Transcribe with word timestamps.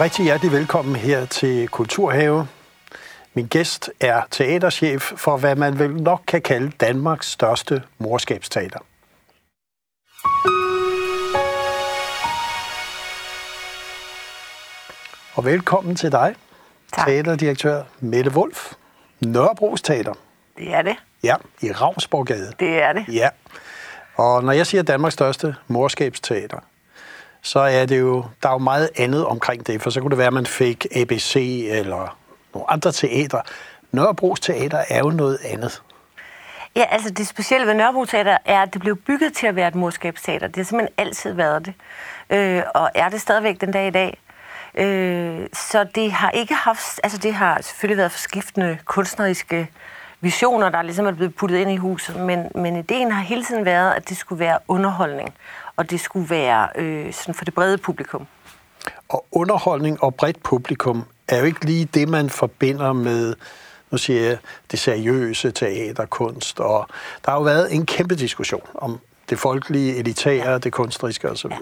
rigtig 0.00 0.24
hjertelig 0.24 0.52
velkommen 0.52 0.96
her 0.96 1.24
til 1.24 1.68
Kulturhave. 1.68 2.48
Min 3.34 3.46
gæst 3.46 3.90
er 4.00 4.22
teaterchef 4.30 5.12
for, 5.16 5.36
hvad 5.36 5.56
man 5.56 5.78
vel 5.78 6.02
nok 6.02 6.22
kan 6.26 6.42
kalde 6.42 6.70
Danmarks 6.80 7.26
største 7.30 7.82
morskabsteater. 7.98 8.78
Og 15.34 15.44
velkommen 15.44 15.96
til 15.96 16.12
dig, 16.12 16.34
Tak. 16.92 17.06
teaterdirektør 17.06 17.82
Mette 18.00 18.30
Wolf, 18.30 18.72
Nørrebros 19.20 19.82
Teater. 19.82 20.14
Det 20.56 20.74
er 20.74 20.82
det. 20.82 20.96
Ja, 21.22 21.36
i 21.62 21.72
Ravnsborgade. 21.72 22.52
Det 22.60 22.82
er 22.82 22.92
det. 22.92 23.04
Ja. 23.08 23.28
Og 24.14 24.44
når 24.44 24.52
jeg 24.52 24.66
siger 24.66 24.82
Danmarks 24.82 25.14
største 25.14 25.54
morskabsteater, 25.68 26.58
så 27.42 27.60
er 27.60 27.86
det 27.86 28.00
jo, 28.00 28.24
der 28.42 28.48
er 28.48 28.52
jo 28.52 28.58
meget 28.58 28.90
andet 28.96 29.26
omkring 29.26 29.66
det, 29.66 29.82
for 29.82 29.90
så 29.90 30.00
kunne 30.00 30.10
det 30.10 30.18
være, 30.18 30.26
at 30.26 30.32
man 30.32 30.46
fik 30.46 30.86
ABC 30.96 31.66
eller 31.70 32.16
nogle 32.54 32.70
andre 32.70 32.92
teater. 32.92 33.40
Nørrebros 33.92 34.40
Teater 34.40 34.84
er 34.88 34.98
jo 34.98 35.10
noget 35.10 35.38
andet. 35.44 35.82
Ja, 36.76 36.84
altså 36.90 37.10
det 37.10 37.26
specielle 37.26 37.66
ved 37.66 37.74
Nørrebro 37.74 38.04
Teater 38.04 38.38
er, 38.44 38.62
at 38.62 38.74
det 38.74 38.80
blev 38.80 38.96
bygget 38.96 39.32
til 39.32 39.46
at 39.46 39.56
være 39.56 39.68
et 39.68 39.74
morskabsteater. 39.74 40.46
Det 40.46 40.56
har 40.56 40.64
simpelthen 40.64 40.94
altid 40.98 41.32
været 41.32 41.66
det. 41.66 41.74
Øh, 42.30 42.62
og 42.74 42.90
er 42.94 43.08
det 43.08 43.20
stadigvæk 43.20 43.60
den 43.60 43.72
dag 43.72 43.86
i 43.86 43.90
dag. 43.90 44.18
Øh, 44.74 45.46
så 45.52 45.84
det 45.94 46.12
har 46.12 46.30
ikke 46.30 46.54
haft, 46.54 47.00
altså 47.02 47.18
det 47.18 47.34
har 47.34 47.60
selvfølgelig 47.62 47.98
været 47.98 48.12
forskiftende 48.12 48.78
kunstneriske 48.84 49.70
visioner, 50.20 50.68
der 50.68 50.82
ligesom 50.82 51.06
er 51.06 51.12
blevet 51.12 51.34
puttet 51.34 51.58
ind 51.58 51.70
i 51.70 51.76
huset, 51.76 52.16
men, 52.16 52.48
men 52.54 52.76
ideen 52.76 53.12
har 53.12 53.22
hele 53.22 53.44
tiden 53.44 53.64
været, 53.64 53.92
at 53.92 54.08
det 54.08 54.16
skulle 54.16 54.40
være 54.40 54.58
underholdning, 54.68 55.34
og 55.80 55.90
det 55.90 56.00
skulle 56.00 56.30
være 56.30 56.68
øh, 56.76 57.12
sådan 57.12 57.34
for 57.34 57.44
det 57.44 57.54
brede 57.54 57.78
publikum. 57.78 58.26
Og 59.08 59.26
underholdning 59.32 60.02
og 60.02 60.14
bredt 60.14 60.42
publikum 60.42 61.04
er 61.28 61.38
jo 61.38 61.44
ikke 61.44 61.64
lige 61.64 61.84
det, 61.84 62.08
man 62.08 62.30
forbinder 62.30 62.92
med, 62.92 63.34
nu 63.90 63.98
siger 63.98 64.22
jeg, 64.22 64.38
det 64.70 64.78
seriøse 64.78 65.50
teaterkunst. 65.50 66.60
Og 66.60 66.88
der 67.24 67.30
har 67.30 67.38
jo 67.38 67.44
været 67.44 67.74
en 67.74 67.86
kæmpe 67.86 68.14
diskussion 68.14 68.62
om 68.74 69.00
det 69.30 69.38
folkelige, 69.38 69.96
elitære, 69.96 70.58
det 70.58 70.72
kunstneriske 70.72 71.30
osv. 71.30 71.50
Ja. 71.50 71.56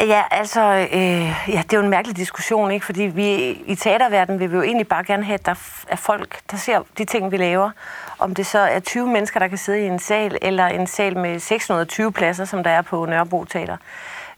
Ja, 0.00 0.22
altså, 0.30 0.88
øh, 0.92 1.48
ja, 1.48 1.62
det 1.62 1.72
er 1.72 1.76
jo 1.76 1.82
en 1.82 1.90
mærkelig 1.90 2.16
diskussion, 2.16 2.70
ikke? 2.70 2.86
Fordi 2.86 3.02
vi 3.02 3.50
i 3.66 3.74
teaterverdenen 3.74 4.40
vil 4.40 4.50
vi 4.50 4.56
jo 4.56 4.62
egentlig 4.62 4.88
bare 4.88 5.04
gerne 5.04 5.24
have, 5.24 5.34
at 5.34 5.46
der 5.46 5.54
er 5.88 5.96
folk, 5.96 6.40
der 6.50 6.56
ser 6.56 6.82
de 6.98 7.04
ting, 7.04 7.32
vi 7.32 7.36
laver. 7.36 7.70
Om 8.18 8.34
det 8.34 8.46
så 8.46 8.58
er 8.58 8.80
20 8.80 9.06
mennesker, 9.06 9.40
der 9.40 9.48
kan 9.48 9.58
sidde 9.58 9.80
i 9.80 9.86
en 9.86 9.98
sal, 9.98 10.38
eller 10.42 10.66
en 10.66 10.86
sal 10.86 11.18
med 11.18 11.38
620 11.38 12.12
pladser, 12.12 12.44
som 12.44 12.64
der 12.64 12.70
er 12.70 12.82
på 12.82 13.06
Nørrebro 13.06 13.44
Teater. 13.44 13.76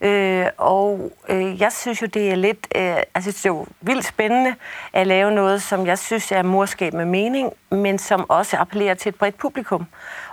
Øh, 0.01 0.47
og 0.57 1.13
øh, 1.29 1.61
jeg 1.61 1.73
synes 1.73 2.03
jo, 2.03 2.07
det 2.07 2.31
er 2.31 2.35
lidt, 2.35 2.67
øh, 2.77 2.97
altså 3.15 3.31
det 3.31 3.47
er 3.47 3.51
jo 3.51 3.67
vildt 3.81 4.05
spændende 4.05 4.55
at 4.93 5.07
lave 5.07 5.31
noget, 5.31 5.63
som 5.63 5.87
jeg 5.87 5.99
synes 5.99 6.33
er 6.33 6.43
morskab 6.43 6.93
med 6.93 7.05
mening, 7.05 7.53
men 7.71 7.99
som 7.99 8.31
også 8.31 8.57
appellerer 8.57 8.95
til 8.95 9.09
et 9.09 9.15
bredt 9.15 9.39
publikum. 9.39 9.87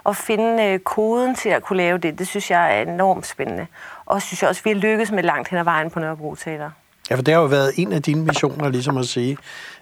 Og 0.03 0.15
finde 0.15 0.63
øh, 0.63 0.79
koden 0.79 1.35
til 1.35 1.49
at 1.49 1.63
kunne 1.63 1.77
lave 1.77 1.97
det, 1.97 2.19
det 2.19 2.27
synes 2.27 2.51
jeg 2.51 2.77
er 2.77 2.81
enormt 2.81 3.27
spændende. 3.27 3.67
Og 4.11 4.21
synes 4.21 4.41
jeg 4.41 4.49
også, 4.49 4.61
vi 4.63 4.69
har 4.69 4.77
lykkes 4.77 5.11
med 5.11 5.23
langt 5.23 5.47
hen 5.49 5.59
ad 5.59 5.63
vejen 5.63 5.89
på 5.89 5.99
Nørrebro 5.99 6.35
Teater. 6.35 6.69
Ja, 7.09 7.15
for 7.15 7.21
det 7.21 7.33
har 7.33 7.41
jo 7.41 7.47
været 7.47 7.71
en 7.77 7.91
af 7.93 8.01
dine 8.01 8.21
missioner, 8.25 8.69
ligesom 8.69 8.97
at 8.97 9.05
sige, 9.05 9.37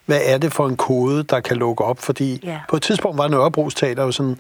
hvad 0.06 0.20
er 0.26 0.38
det 0.38 0.54
for 0.54 0.68
en 0.68 0.78
kode, 0.78 1.24
der 1.24 1.40
kan 1.40 1.58
lukke 1.58 1.84
op? 1.84 2.00
Fordi 2.00 2.40
Ja. 2.44 2.60
på 2.70 2.76
et 2.76 2.82
tidspunkt 2.82 3.18
var 3.18 3.28
Nørrebros 3.28 3.76
Teater 3.76 4.04
jo 4.04 4.12
sådan, 4.12 4.38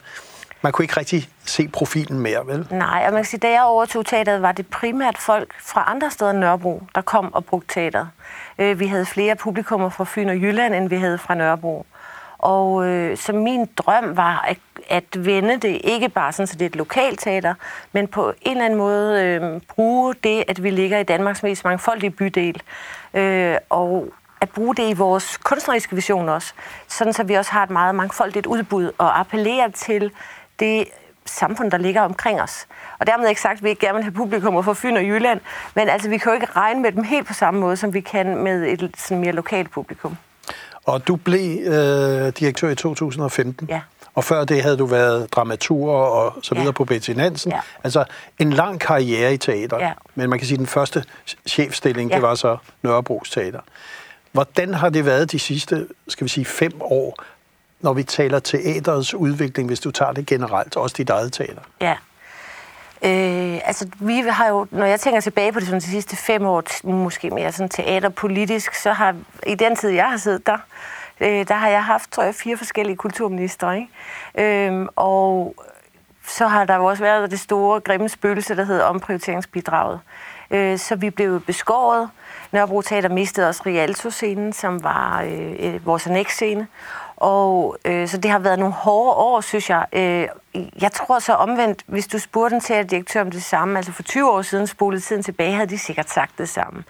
man 0.61 0.72
kunne 0.72 0.83
ikke 0.83 0.97
rigtig 0.99 1.29
se 1.45 1.67
profilen 1.67 2.19
mere, 2.19 2.47
vel? 2.47 2.67
Nej, 2.72 3.03
og 3.07 3.13
man 3.13 3.22
kan 3.22 3.25
sige, 3.25 3.39
da 3.39 3.49
jeg 3.51 3.63
overtog 3.63 4.05
teateret, 4.05 4.41
var 4.41 4.51
det 4.51 4.67
primært 4.67 5.17
folk 5.17 5.53
fra 5.61 5.83
andre 5.88 6.11
steder 6.11 6.31
end 6.31 6.39
Nørrebro, 6.39 6.83
der 6.95 7.01
kom 7.01 7.33
og 7.33 7.45
brugte 7.45 7.73
teateret. 7.73 8.07
Øh, 8.59 8.79
Vi 8.79 8.88
havde 8.88 9.05
flere 9.05 9.35
publikummer 9.35 9.89
fra 9.89 10.03
Fyn 10.07 10.29
og 10.29 10.35
Jylland, 10.35 10.75
end 10.75 10.89
vi 10.89 10.95
havde 10.95 11.17
fra 11.17 11.35
Nørrebro. 11.35 11.85
Og 12.39 12.85
øh, 12.88 13.17
så 13.17 13.33
min 13.33 13.66
drøm 13.77 14.17
var 14.17 14.45
at, 14.47 14.57
at 14.89 15.25
vende 15.25 15.57
det 15.57 15.81
ikke 15.83 16.09
bare 16.09 16.31
sådan, 16.31 16.47
så 16.47 16.53
det 16.53 16.61
er 16.61 16.69
et 16.69 16.75
lokalt 16.75 17.19
teater, 17.19 17.53
men 17.91 18.07
på 18.07 18.33
en 18.41 18.51
eller 18.51 18.66
anden 18.66 18.79
måde 18.79 19.23
øh, 19.23 19.61
bruge 19.75 20.16
det, 20.23 20.44
at 20.47 20.63
vi 20.63 20.69
ligger 20.69 20.97
i 20.99 21.03
Danmarks 21.03 21.44
mest 21.44 21.63
mangfoldige 21.66 22.09
bydel, 22.11 22.61
øh, 23.13 23.55
og 23.69 24.13
at 24.41 24.49
bruge 24.49 24.75
det 24.75 24.89
i 24.89 24.94
vores 24.94 25.38
kunstneriske 25.38 25.95
vision 25.95 26.29
også, 26.29 26.53
sådan 26.88 27.13
så 27.13 27.23
vi 27.23 27.33
også 27.33 27.51
har 27.51 27.63
et 27.63 27.69
meget 27.69 27.95
mangfoldigt 27.95 28.45
udbud 28.45 28.91
og 28.97 29.19
appellere 29.19 29.72
til 29.72 30.11
det 30.59 30.88
samfund, 31.25 31.72
der 31.72 31.78
ligger 31.78 32.01
omkring 32.01 32.41
os. 32.41 32.67
Og 32.99 33.07
dermed 33.07 33.29
ikke 33.29 33.41
sagt, 33.41 33.57
at 33.57 33.63
vi 33.63 33.69
ikke 33.69 33.85
gerne 33.85 33.95
vil 33.95 34.03
have 34.03 34.13
publikum 34.13 34.63
fra 34.63 34.73
Fyn 34.73 34.97
og 34.97 35.03
Jylland, 35.03 35.39
men 35.75 35.89
altså, 35.89 36.09
vi 36.09 36.17
kan 36.17 36.29
jo 36.31 36.33
ikke 36.33 36.51
regne 36.55 36.81
med 36.81 36.91
dem 36.91 37.03
helt 37.03 37.28
på 37.28 37.33
samme 37.33 37.59
måde, 37.59 37.78
som 37.78 37.94
vi 37.94 38.01
kan 38.01 38.38
med 38.38 38.63
et 38.63 38.91
sådan 38.97 39.22
mere 39.22 39.31
lokalt 39.31 39.72
publikum. 39.72 40.17
Og 40.89 41.07
du 41.07 41.16
blev 41.16 41.59
øh, 41.67 42.33
direktør 42.39 42.69
i 42.69 42.75
2015. 42.75 43.67
Ja. 43.69 43.81
Og 44.16 44.23
før 44.23 44.44
det 44.45 44.61
havde 44.63 44.77
du 44.77 44.85
været 44.85 45.33
dramatur 45.33 45.91
og 45.94 46.33
så 46.44 46.55
videre 46.55 46.66
Ja. 46.67 46.72
på 46.72 46.85
Betty 46.85 47.11
Nansen. 47.11 47.51
Ja. 47.51 47.59
Altså 47.83 48.03
en 48.39 48.53
lang 48.53 48.79
karriere 48.79 49.33
i 49.33 49.38
teater. 49.38 49.78
Ja. 49.79 49.91
Men 50.16 50.29
man 50.29 50.39
kan 50.39 50.47
sige, 50.47 50.55
at 50.55 50.59
den 50.59 50.67
første 50.67 51.03
chefstilling, 51.47 52.09
Ja. 52.09 52.16
det 52.16 52.22
var 52.23 52.35
så 52.35 52.57
Nørrebros 52.81 53.29
Teater. 53.29 53.59
Hvordan 54.31 54.73
har 54.73 54.89
det 54.89 55.05
været 55.05 55.31
de 55.31 55.39
sidste, 55.39 55.88
skal 56.07 56.25
vi 56.25 56.29
sige, 56.29 56.45
fem 56.45 56.72
år, 56.81 57.16
når 57.81 57.94
vi 57.94 58.03
taler 58.03 58.39
teaterets 58.39 59.13
udvikling, 59.13 59.67
hvis 59.69 59.79
du 59.79 59.91
tager 59.91 60.11
det 60.11 60.25
generelt, 60.25 60.75
også 60.78 60.95
dit 60.97 61.09
eget 61.09 61.33
teater? 61.33 61.61
Ja. 61.81 61.95
Øh, 63.01 63.59
altså, 63.65 63.87
vi 63.99 64.23
har 64.29 64.47
jo, 64.47 64.67
når 64.71 64.85
jeg 64.85 64.99
tænker 64.99 65.21
tilbage 65.21 65.51
på 65.51 65.59
det 65.59 65.67
sådan, 65.67 65.81
de 65.81 65.85
sidste 65.85 66.15
fem 66.15 66.45
år, 66.45 66.63
måske 66.83 67.29
mere 67.29 67.51
sådan 67.51 67.69
teaterpolitisk, 67.69 68.73
så 68.73 68.93
har 68.93 69.15
i 69.47 69.55
den 69.55 69.75
tid, 69.75 69.89
jeg 69.89 70.09
har 70.09 70.17
siddet 70.17 70.47
der, 70.47 70.57
øh, 71.19 71.47
der 71.47 71.53
har 71.53 71.69
jeg 71.69 71.83
haft, 71.83 72.11
tror 72.11 72.23
jeg, 72.23 72.35
fire 72.35 72.57
forskellige 72.57 72.95
kulturministre, 72.95 73.77
ikke? 73.77 74.67
Øh, 74.67 74.87
og 74.95 75.55
så 76.27 76.47
har 76.47 76.65
der 76.65 76.75
jo 76.75 76.85
også 76.85 77.03
været 77.03 77.31
det 77.31 77.39
store, 77.39 77.79
grimme 77.79 78.09
spøgelse, 78.09 78.55
der 78.55 78.63
hedder 78.63 78.83
omprioriteringsbidraget. 78.83 79.99
Øh, 80.51 80.77
så 80.77 80.95
vi 80.95 81.09
blev 81.09 81.41
beskåret. 81.41 82.09
Nørrebro 82.51 82.81
Teater 82.81 83.09
mistede 83.09 83.47
også 83.47 83.63
Rialto-scenen, 83.66 84.53
som 84.53 84.83
var 84.83 85.21
øh, 85.21 85.55
øh, 85.59 85.85
vores 85.85 86.07
annex-scene. 86.07 86.67
Og 87.19 87.78
øh, 87.85 88.07
så 88.07 88.18
det 88.18 88.31
har 88.31 88.40
været 88.40 88.59
nogle 88.59 88.74
hårde 88.74 89.16
år, 89.16 89.41
synes 89.41 89.69
jeg. 89.69 89.85
Øh, 89.94 90.28
jeg 90.81 90.91
tror 90.91 91.19
så 91.19 91.34
omvendt, 91.34 91.84
hvis 91.88 92.07
du 92.07 92.19
spurgte 92.19 92.56
en 92.56 92.88
direktør 92.88 93.22
om 93.22 93.31
det 93.31 93.44
samme, 93.44 93.78
altså 93.78 93.91
for 93.91 94.03
20 94.03 94.31
år 94.31 94.41
siden 94.41 94.68
spolede 94.68 95.02
tiden 95.02 95.24
tilbage, 95.24 95.53
havde 95.53 95.69
de 95.69 95.78
sikkert 95.78 96.09
sagt 96.09 96.38
det 96.38 96.50
samme. 96.50 96.84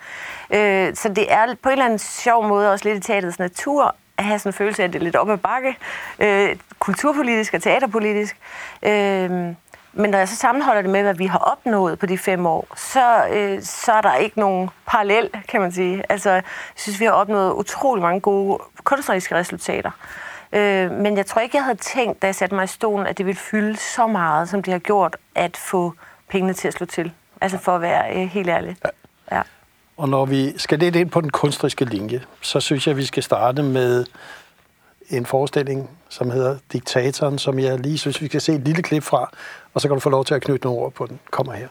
Øh, 0.54 0.96
så 0.96 1.10
det 1.10 1.34
er 1.34 1.56
på 1.64 1.70
en 1.70 1.74
eller 1.74 1.86
anden 1.86 2.00
sjov 2.00 2.48
måde 2.48 2.72
også 2.72 2.90
lidt 2.90 2.98
i 2.98 3.08
teaterets 3.08 3.40
natur, 3.40 3.96
at 4.18 4.26
have 4.26 4.40
sådan 4.40 4.50
en 4.50 4.54
følelse 4.54 4.84
af, 4.84 4.88
at 4.88 4.94
det 4.94 5.00
er 5.00 5.04
lidt 5.04 5.16
op 5.16 5.30
ad 5.30 5.38
bakke, 5.38 5.78
øh, 6.20 6.56
kulturpolitisk 6.80 7.54
og 7.54 7.62
teaterpolitisk. 7.62 8.38
Øh, 8.84 9.54
men 9.94 10.10
når 10.10 10.18
jeg 10.18 10.28
så 10.28 10.36
sammenholder 10.36 10.82
det 10.82 10.92
med, 10.92 11.02
hvad 11.02 11.14
vi 11.14 11.26
har 11.26 11.40
opnået 11.40 12.00
på 12.00 12.06
de 12.06 12.18
fem 12.18 12.46
år, 12.46 12.68
så, 12.76 13.28
øh, 13.32 13.62
så 13.62 13.92
er 13.92 14.02
der 14.02 14.16
ikke 14.16 14.40
nogen 14.40 14.70
parallel, 14.86 15.30
kan 15.48 15.62
man 15.62 15.72
sige. 15.72 16.04
Altså, 16.10 16.30
jeg 16.32 16.44
synes, 16.76 17.00
vi 17.00 17.06
har 17.06 17.12
opnået 17.12 17.54
utrolig 17.54 18.02
mange 18.02 18.20
gode 18.22 18.60
kunstneriske 18.84 19.36
resultater. 19.36 19.92
Øh, 20.54 20.92
men 20.92 21.18
jeg 21.18 21.26
tror 21.26 21.42
ikke, 21.42 21.58
jeg 21.58 21.64
havde 21.64 21.78
tænkt, 21.78 22.22
da 22.22 22.28
jeg 22.28 22.36
satte 22.36 22.56
mig 22.56 22.64
i 22.64 22.68
stolen, 22.68 23.08
at 23.08 23.18
det 23.18 23.26
ville 23.26 23.40
fylde 23.40 23.78
så 23.78 24.08
meget, 24.08 24.50
som 24.50 24.64
det 24.64 24.72
har 24.72 24.80
gjort, 24.80 25.18
at 25.36 25.58
få 25.58 25.94
pengene 26.30 26.54
til 26.54 26.68
at 26.68 26.74
slå 26.74 26.86
til. 26.86 27.12
Altså 27.42 27.58
for 27.58 27.76
at 27.76 27.82
være 27.82 28.16
øh, 28.16 28.28
helt 28.28 28.50
ærlig. 28.50 28.76
Ja. 29.32 29.42
Og 29.98 30.10
når 30.10 30.26
vi 30.26 30.58
skal 30.58 30.80
lidt 30.80 30.96
ind 30.96 31.10
på 31.10 31.22
den 31.22 31.30
kunstneriske 31.30 31.86
linje, 31.86 32.22
så 32.42 32.60
synes 32.60 32.88
jeg, 32.88 32.92
at 32.92 32.98
vi 32.98 33.06
skal 33.06 33.24
starte 33.24 33.64
med 33.64 34.06
en 35.10 35.26
forestilling, 35.26 35.90
som 36.10 36.32
hedder 36.32 36.58
Diktatoren, 36.74 37.40
som 37.40 37.60
jeg 37.60 37.80
lige 37.80 37.98
synes, 37.98 38.22
vi 38.22 38.26
skal 38.26 38.42
se 38.42 38.54
et 38.54 38.62
lille 38.62 38.84
klip 38.84 39.04
fra, 39.04 39.32
og 39.74 39.82
så 39.82 39.88
kan 39.88 39.96
du 39.96 40.00
få 40.00 40.10
lov 40.10 40.26
til 40.26 40.34
at 40.34 40.42
knytte 40.42 40.66
nogle 40.66 40.82
ord 40.82 40.94
på 40.94 41.06
den. 41.06 41.20
Kommer 41.32 41.54
her. 41.54 41.68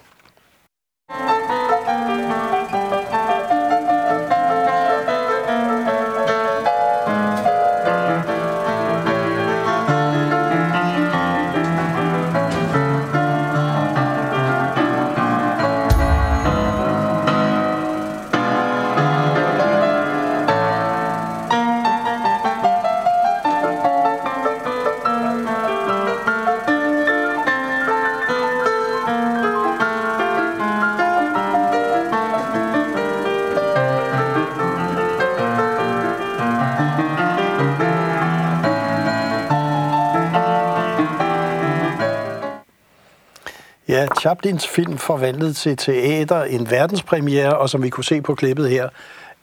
Chaplins 44.20 44.68
film 44.68 44.98
forvandlet 44.98 45.56
til 45.56 45.76
teater, 45.76 46.42
en 46.42 46.70
verdenspremiere, 46.70 47.58
og 47.58 47.70
som 47.70 47.82
vi 47.82 47.88
kunne 47.88 48.04
se 48.04 48.22
på 48.22 48.34
klippet 48.34 48.70
her, 48.70 48.88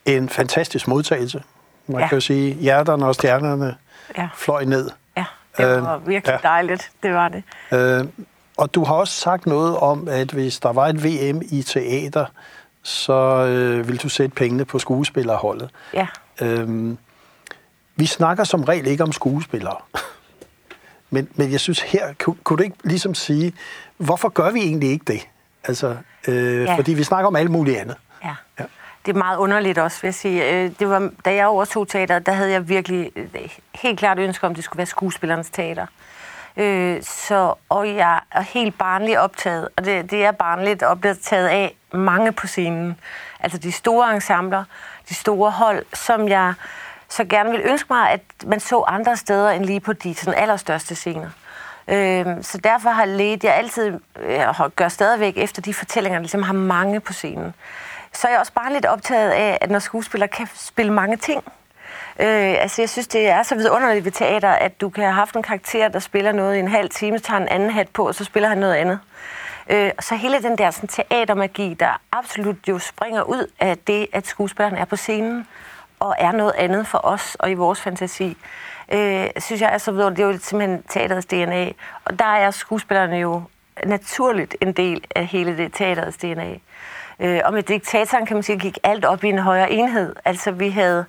en 0.06 0.30
fantastisk 0.30 0.88
modtagelse. 0.88 1.44
Man 1.88 2.02
ja. 2.02 2.08
kan 2.08 2.16
jo 2.16 2.22
sige, 2.22 2.54
hjerterne 2.54 3.06
og 3.06 3.16
stjernerne 3.16 3.76
ja. 4.18 4.30
fløj 4.36 4.64
ned. 4.64 4.90
Ja, 5.18 5.26
det 5.58 5.66
var 5.66 5.96
øh, 5.96 6.08
virkelig 6.08 6.40
ja. 6.44 6.48
dejligt, 6.50 6.92
det 7.04 7.14
var 7.14 7.30
det. 7.30 7.44
Øh, 7.72 8.06
og 8.58 8.76
du 8.76 8.84
har 8.84 8.94
også 8.94 9.14
sagt 9.14 9.46
noget 9.46 9.78
om, 9.78 10.08
at 10.08 10.32
hvis 10.32 10.60
der 10.60 10.74
var 10.74 10.88
et 10.88 11.04
VM 11.04 11.42
i 11.52 11.62
teater, 11.62 12.26
så 12.84 13.14
øh, 13.46 13.88
vil 13.88 14.04
du 14.04 14.10
sætte 14.10 14.36
pengene 14.36 14.66
på 14.66 14.80
skuespillerholdet. 14.80 15.70
Ja. 15.94 16.08
Øhm, 16.42 16.98
vi 17.96 18.06
snakker 18.06 18.44
som 18.44 18.64
regel 18.64 18.88
ikke 18.88 19.04
om 19.04 19.12
skuespillere. 19.12 19.78
Men, 21.10 21.28
men 21.36 21.52
jeg 21.52 21.60
synes 21.60 21.82
her, 21.82 22.14
kunne, 22.24 22.36
kunne 22.44 22.58
du 22.58 22.64
ikke 22.64 22.78
ligesom 22.84 23.16
sige, 23.16 23.54
hvorfor 23.98 24.30
gør 24.30 24.52
vi 24.52 24.60
egentlig 24.60 24.90
ikke 24.90 25.06
det? 25.14 25.28
Altså, 25.64 25.98
øh, 26.28 26.64
ja. 26.64 26.76
Fordi 26.76 26.94
vi 26.94 27.04
snakker 27.04 27.28
om 27.28 27.36
alt 27.36 27.52
muligt 27.52 27.78
andet. 27.78 27.96
Ja. 28.24 28.36
ja. 28.60 28.64
Det 29.06 29.16
er 29.16 29.18
meget 29.18 29.38
underligt 29.38 29.78
også, 29.78 30.02
vil 30.02 30.08
jeg 30.08 30.14
sige. 30.14 30.52
Øh, 30.52 30.72
det 30.80 30.90
var, 30.90 31.10
da 31.26 31.34
jeg 31.34 31.48
overtog 31.48 31.88
teater, 31.88 32.20
der 32.20 32.32
havde 32.32 32.52
jeg 32.52 32.70
virkelig 32.70 33.12
øh, 33.16 33.28
helt 33.76 34.00
klart 34.00 34.20
ønske 34.20 34.46
om, 34.46 34.52
at 34.52 34.56
det 34.56 34.64
skulle 34.64 34.78
være 34.78 34.86
skuespillernes 34.86 35.50
teater. 35.50 35.86
Øh, 36.58 37.04
så, 37.04 37.54
og 37.70 37.96
jeg 37.96 38.20
er 38.32 38.42
helt 38.42 38.78
barnligt 38.78 39.18
optaget, 39.18 39.70
og 39.78 39.86
det, 39.86 40.12
det 40.12 40.26
er 40.26 40.32
barnligt 40.32 40.84
optaget 40.84 41.48
af 41.48 41.76
mange 41.92 42.32
på 42.32 42.48
scenen. 42.48 43.00
Altså 43.40 43.58
de 43.58 43.72
store 43.72 44.16
ensembler, 44.16 44.64
de 45.10 45.14
store 45.14 45.52
hold, 45.52 45.86
som 45.94 46.28
jeg 46.28 46.54
så 47.16 47.26
gerne 47.26 47.52
vil 47.52 47.62
ønske 47.64 47.88
mig, 47.90 48.12
at 48.12 48.22
man 48.46 48.60
så 48.60 48.84
andre 48.88 49.18
steder 49.18 49.50
end 49.50 49.66
lige 49.66 49.80
på 49.80 49.94
de 49.94 50.16
sådan, 50.16 50.40
allerstørste 50.40 50.96
scener. 50.96 51.30
Øh, 51.88 52.26
så 52.42 52.58
derfor 52.58 52.90
har 52.90 53.06
let 53.06 53.44
jeg 53.44 53.56
altid, 53.56 54.00
øh, 54.20 54.34
jeg 54.34 54.56
gør 54.76 54.88
stadigvæk 54.88 55.34
efter 55.38 55.62
de 55.62 55.74
fortællinger, 55.74 56.20
der 56.20 56.22
ligesom 56.22 56.44
har 56.44 56.54
mange 56.54 57.00
på 57.00 57.14
scenen. 57.14 57.54
Så 58.14 58.28
er 58.28 58.32
jeg 58.32 58.40
også 58.40 58.54
bare 58.54 58.74
lidt 58.74 58.86
optaget 58.86 59.32
af, 59.32 59.58
at 59.62 59.72
når 59.72 59.80
skuespillere 59.80 60.28
kan 60.28 60.48
spille 60.56 60.94
mange 60.94 61.18
ting, 61.18 61.44
Øh, 62.20 62.56
altså, 62.62 62.82
jeg 62.82 62.90
synes, 62.90 63.08
det 63.08 63.28
er 63.28 63.44
så 63.44 63.56
vidunderligt 63.56 64.06
ved 64.06 64.12
teater, 64.12 64.50
at 64.50 64.82
du 64.82 64.90
kan 64.90 65.04
have 65.04 65.14
haft 65.14 65.36
en 65.36 65.44
karakter, 65.44 65.88
der 65.88 66.00
spiller 66.00 66.32
noget 66.32 66.56
i 66.56 66.60
en 66.60 66.68
halv 66.68 66.90
time, 66.90 67.20
tager 67.20 67.42
en 67.42 67.48
anden 67.48 67.70
hat 67.70 67.88
på, 67.90 68.08
og 68.08 68.16
så 68.16 68.24
spiller 68.24 68.50
han 68.50 68.58
noget 68.58 68.74
andet. 68.74 69.00
Øh, 69.70 69.92
så 70.00 70.16
hele 70.16 70.44
den 70.44 70.58
der 70.58 70.72
sådan, 70.72 70.88
teatermagi, 70.88 71.74
der 71.74 72.02
absolut 72.12 72.56
jo 72.68 72.80
springer 72.80 73.22
ud 73.22 73.52
af 73.60 73.78
det, 73.78 74.08
at 74.14 74.28
skuespilleren 74.28 74.78
er 74.78 74.86
på 74.86 74.96
scenen, 74.96 75.48
og 76.00 76.16
er 76.18 76.32
noget 76.32 76.54
andet 76.58 76.88
for 76.88 77.00
os 77.04 77.36
og 77.40 77.52
i 77.52 77.54
vores 77.54 77.82
fantasi, 77.82 78.38
øh, 78.94 79.28
synes 79.38 79.62
jeg 79.62 79.74
er 79.74 79.78
så 79.78 79.92
vidunderligt. 79.92 80.18
Det 80.18 80.24
er 80.24 80.28
jo 80.28 80.40
simpelthen 80.40 80.84
teaterets 80.90 81.26
DNA. 81.26 81.72
Og 82.06 82.20
der 82.20 82.26
er 82.26 82.52
skuespillerne 82.52 83.18
jo 83.18 83.42
naturligt 83.86 84.56
en 84.62 84.72
del 84.72 85.06
af 85.16 85.26
hele 85.26 85.58
det 85.58 85.74
teaterets 85.74 86.18
DNA. 86.18 86.54
Øh, 87.20 87.42
og 87.46 87.54
med 87.54 87.64
diktatoren 87.64 88.26
kan 88.26 88.36
man 88.36 88.44
sige, 88.44 88.60
gik 88.60 88.78
alt 88.84 89.06
op 89.06 89.24
i 89.24 89.30
en 89.30 89.40
højere 89.40 89.72
enhed. 89.72 90.16
Altså 90.26 90.52
vi 90.52 90.70
havde 90.70 91.06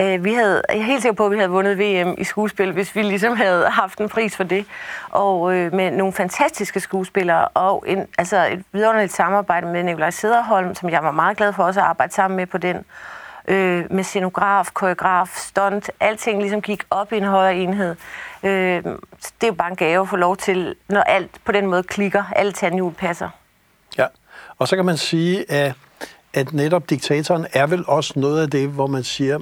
Øh, 0.00 0.24
vi 0.24 0.34
havde, 0.34 0.62
jeg 0.68 0.78
er 0.78 0.82
helt 0.82 1.02
sikker 1.02 1.16
på, 1.16 1.26
at 1.26 1.32
vi 1.32 1.36
havde 1.36 1.50
vundet 1.50 1.78
VM 1.78 2.14
i 2.18 2.24
skuespil, 2.24 2.72
hvis 2.72 2.96
vi 2.96 3.02
ligesom 3.02 3.36
havde 3.36 3.68
haft 3.70 3.98
en 3.98 4.08
pris 4.08 4.36
for 4.36 4.44
det. 4.44 4.66
Og 5.10 5.54
øh, 5.54 5.74
med 5.74 5.90
nogle 5.90 6.12
fantastiske 6.12 6.80
skuespillere, 6.80 7.48
og 7.48 7.84
en, 7.86 8.06
altså 8.18 8.46
et 8.46 8.64
vidunderligt 8.72 9.12
samarbejde 9.12 9.66
med 9.66 9.82
Nikolaj 9.82 10.10
Sederholm, 10.10 10.74
som 10.74 10.90
jeg 10.90 11.02
var 11.02 11.10
meget 11.10 11.36
glad 11.36 11.52
for 11.52 11.64
også 11.64 11.80
at 11.80 11.86
arbejde 11.86 12.12
sammen 12.12 12.36
med 12.36 12.46
på 12.46 12.58
den. 12.58 12.84
Øh, 13.48 13.84
med 13.90 14.04
scenograf, 14.04 14.70
koreograf, 14.74 15.28
stunt, 15.36 15.90
alting 16.00 16.40
ligesom 16.40 16.62
gik 16.62 16.82
op 16.90 17.12
i 17.12 17.16
en 17.16 17.24
højere 17.24 17.56
enhed. 17.56 17.96
Øh, 18.42 18.50
det 18.50 19.42
er 19.42 19.46
jo 19.46 19.52
bare 19.52 19.70
en 19.70 19.76
gave 19.76 20.02
at 20.02 20.08
få 20.08 20.16
lov 20.16 20.36
til, 20.36 20.74
når 20.88 21.00
alt 21.00 21.30
på 21.44 21.52
den 21.52 21.66
måde 21.66 21.82
klikker, 21.82 22.24
alle 22.36 22.52
tandhjul 22.52 22.92
passer. 22.92 23.28
Ja, 23.98 24.06
og 24.58 24.68
så 24.68 24.76
kan 24.76 24.84
man 24.84 24.96
sige, 24.96 25.50
at 25.50 25.74
at 26.34 26.52
netop 26.52 26.90
diktatoren 26.90 27.46
er 27.52 27.66
vel 27.66 27.84
også 27.88 28.12
noget 28.16 28.42
af 28.42 28.50
det, 28.50 28.68
hvor 28.68 28.86
man 28.86 29.04
siger, 29.04 29.38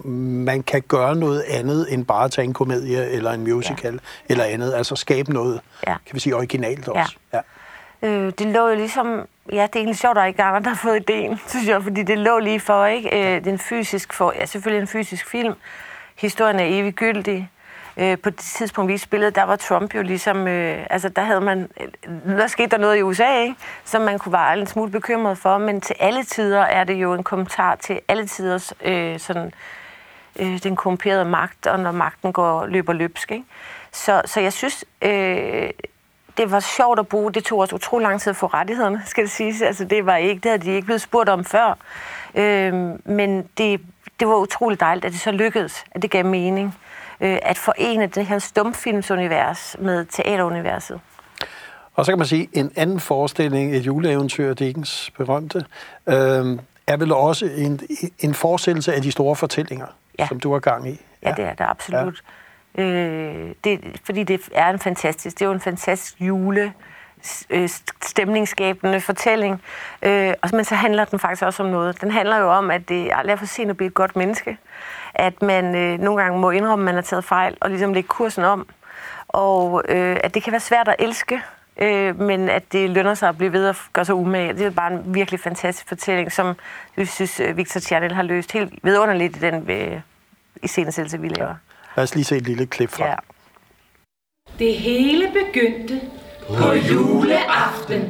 man 0.47 0.63
kan 0.63 0.83
gøre 0.89 1.17
noget 1.17 1.41
andet 1.49 1.93
end 1.93 2.07
bare 2.07 2.29
tage 2.29 2.45
en 2.45 2.53
komedie 2.53 3.07
eller 3.07 3.33
en 3.33 3.41
musical 3.41 3.93
ja. 3.93 3.99
eller 4.33 4.45
andet. 4.45 4.75
Altså 4.75 4.97
skabe 4.97 5.33
noget, 5.33 5.61
ja. 5.87 5.97
kan 6.07 6.15
vi 6.15 6.21
sige, 6.21 6.37
originalt 6.37 6.89
også. 6.89 7.17
Ja. 7.33 7.37
Ja. 7.37 7.43
Øh, 8.03 8.33
det 8.39 8.47
lå 8.47 8.69
jo 8.69 8.75
ligesom... 8.75 9.27
Ja, 9.53 9.63
det 9.63 9.77
er 9.77 9.81
egentlig 9.81 9.99
sjovt, 9.99 10.11
at 10.11 10.17
der 10.17 10.23
er 10.23 10.27
ikke 10.27 10.43
andre, 10.43 10.61
der 10.61 10.69
har 10.69 10.77
fået 10.83 10.97
ideen, 10.97 11.41
synes 11.49 11.69
jeg, 11.69 11.83
fordi 11.83 12.03
det 12.03 12.19
lå 12.19 12.39
lige 12.39 12.61
for, 12.61 12.87
ikke? 12.87 13.37
Øh, 13.37 13.45
den 13.45 13.59
fysisk 13.59 14.13
for, 14.13 14.33
ja, 14.37 14.47
selvfølgelig 14.47 14.81
en 14.81 14.89
fysisk 14.89 15.31
film. 15.31 15.55
Historien 16.17 16.61
er 16.61 16.65
evig 16.65 16.95
gyldig 16.95 17.51
øh, 17.97 18.19
på 18.19 18.31
det 18.31 18.39
tidspunkt, 18.39 18.93
vi 18.93 18.99
spillede, 18.99 19.31
der 19.31 19.43
var 19.43 19.57
Trump 19.57 19.95
jo 19.95 20.03
ligesom, 20.03 20.49
øh, 20.49 20.87
altså 20.91 21.09
der 21.09 21.23
havde 21.23 21.41
man, 21.41 21.71
der 22.27 22.47
skete 22.47 22.71
der 22.71 22.79
noget 22.79 22.99
i 22.99 23.03
USA, 23.03 23.43
ikke? 23.43 23.55
som 23.85 24.03
man 24.03 24.19
kunne 24.19 24.33
være 24.33 24.59
en 24.59 24.67
smule 24.67 24.91
bekymret 24.91 25.39
for, 25.39 25.59
men 25.59 25.81
til 25.81 25.97
alle 25.99 26.25
tider 26.25 26.61
er 26.61 26.85
det 26.85 26.95
jo 26.95 27.15
en 27.15 27.23
kommentar 27.23 27.75
til 27.75 28.01
alle 28.09 28.27
tiders 28.27 28.75
øh, 28.85 29.19
sådan, 29.19 29.53
øh, 30.39 30.63
den 30.63 30.77
korrumperede 30.77 31.25
magt, 31.25 31.67
og 31.67 31.81
når 31.81 31.93
magten 31.93 32.33
går 32.33 32.67
løber 32.67 32.93
løbsk. 32.93 33.33
Ikke? 33.33 33.45
Så, 33.93 34.23
så 34.25 34.41
jeg 34.41 34.53
synes, 34.53 34.85
øh, 35.03 35.71
det 36.41 36.51
var 36.51 36.61
sjovt 36.61 36.99
at 36.99 37.09
bruge. 37.09 37.33
Det 37.33 37.45
tog 37.45 37.59
også 37.59 37.75
utrolig 37.75 38.09
lang 38.09 38.21
tid 38.21 38.31
at 38.31 38.37
få 38.37 38.47
rettighederne, 38.47 39.03
skal 39.07 39.25
det 39.25 39.31
siges. 39.31 39.63
Altså, 39.63 39.85
det 39.85 40.07
var 40.07 40.17
ikke, 40.17 40.41
det 40.41 40.51
havde 40.51 40.63
de 40.63 40.71
ikke 40.71 40.85
blevet 40.85 41.01
spurgt 41.01 41.29
om 41.29 41.45
før. 41.45 41.79
Øh, 42.35 42.75
men 43.05 43.43
det, 43.59 43.81
det 44.21 44.29
var 44.29 44.35
utrolig 44.35 44.81
dejligt, 44.81 45.05
at 45.05 45.13
det 45.13 45.21
så 45.21 45.31
lykkedes, 45.31 45.85
at 45.91 46.03
det 46.03 46.11
gav 46.11 46.25
mening 46.25 46.75
øh, 47.21 47.39
at 47.43 47.59
forene 47.59 48.07
det 48.07 48.27
her 48.27 48.39
stumfilmsunivers 48.39 49.77
med 49.79 50.05
teateruniverset. 50.05 51.01
Og 51.95 52.05
så 52.05 52.13
kan 52.13 52.19
man 52.19 52.27
sige, 52.27 52.49
en 52.53 52.73
anden 52.77 53.01
forestilling, 53.01 53.77
et 53.77 53.87
juleeventyr, 53.87 54.55
Dickens 54.55 55.11
berømte, 55.17 55.65
øh, 56.07 56.15
er 56.87 56.97
vel 56.97 57.13
også 57.13 57.47
en, 57.57 57.81
en 58.19 58.35
forestillelse 58.35 58.95
af 58.95 59.03
de 59.03 59.13
store 59.13 59.37
fortællinger, 59.37 59.87
ja. 60.19 60.27
som 60.27 60.41
du 60.41 60.53
har 60.53 60.61
gang 60.61 60.89
i. 60.89 61.01
Ja, 61.23 61.29
ja 61.29 61.35
det 61.35 61.45
er 61.45 61.55
det 61.55 61.65
absolut. 61.69 62.15
Ja. 62.15 62.31
Øh, 62.79 63.55
det, 63.65 64.01
fordi 64.05 64.23
det 64.23 64.41
er 64.55 64.71
en 64.71 64.79
fantastisk, 64.79 65.39
det 65.39 65.45
er 65.45 65.47
jo 65.47 65.53
en 65.53 65.61
fantastisk 65.61 66.21
jule 66.21 66.73
øh, 67.51 67.69
stemningsskabende 68.03 69.01
fortælling. 69.01 69.63
Øh, 70.03 70.35
og, 70.43 70.51
men 70.53 70.65
så 70.65 70.75
handler 70.75 71.05
den 71.05 71.19
faktisk 71.19 71.43
også 71.43 71.63
om 71.63 71.69
noget. 71.69 72.01
Den 72.01 72.11
handler 72.11 72.37
jo 72.37 72.53
om, 72.53 72.71
at 72.71 72.89
det 72.89 73.13
er 73.13 73.17
aldrig 73.17 73.39
for 73.39 73.47
sent 73.47 73.71
at 73.71 73.77
blive 73.77 73.89
et 73.89 73.95
godt 73.95 74.17
menneske 74.17 74.59
at 75.15 75.43
man 75.43 75.75
øh, 75.75 75.99
nogle 75.99 76.23
gange 76.23 76.39
må 76.39 76.51
indrømme, 76.51 76.83
at 76.83 76.85
man 76.85 76.95
har 76.95 77.03
taget 77.03 77.25
fejl, 77.25 77.57
og 77.61 77.71
ligesom 77.71 77.95
lægge 77.95 78.09
kursen 78.09 78.45
om. 78.45 78.67
Og 79.29 79.83
øh, 79.89 80.17
at 80.25 80.35
det 80.35 80.43
kan 80.43 80.53
være 80.53 80.61
svært 80.61 80.89
at 80.89 80.97
elske, 80.99 81.41
øh, 81.77 82.21
men 82.21 82.49
at 82.49 82.73
det 82.73 82.91
lønner 82.91 83.15
sig 83.15 83.29
at 83.29 83.37
blive 83.37 83.53
ved 83.53 83.67
at 83.67 83.77
gøre 83.93 84.05
sig 84.05 84.15
umage. 84.15 84.53
Det 84.53 84.67
er 84.67 84.71
bare 84.71 84.93
en 84.93 85.15
virkelig 85.15 85.41
fantastisk 85.41 85.89
fortælling, 85.89 86.33
som 86.33 86.55
jeg 86.97 87.09
synes, 87.09 87.41
øh, 87.41 87.57
Victor 87.57 87.81
Tjernel 87.81 88.15
har 88.15 88.23
løst 88.23 88.53
helt 88.53 88.75
vidunderligt 88.83 89.37
i 89.37 89.41
den 89.41 89.71
øh, 89.71 90.01
iscenesættelse, 90.63 91.21
vi 91.21 91.29
laver. 91.29 91.49
Ja. 91.49 91.55
Lad 91.97 92.03
os 92.05 92.15
lige 92.15 92.25
se 92.25 92.37
et 92.37 92.43
lille 92.43 92.67
klip 92.67 92.91
fra. 92.91 93.07
Ja. 93.07 93.15
Det 94.59 94.75
hele 94.75 95.33
begyndte 95.33 96.01
på 96.49 96.73
juleaften. 96.73 98.01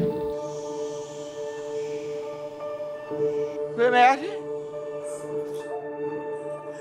Hvem 3.76 3.94
er 3.94 4.12
det? 4.16 4.30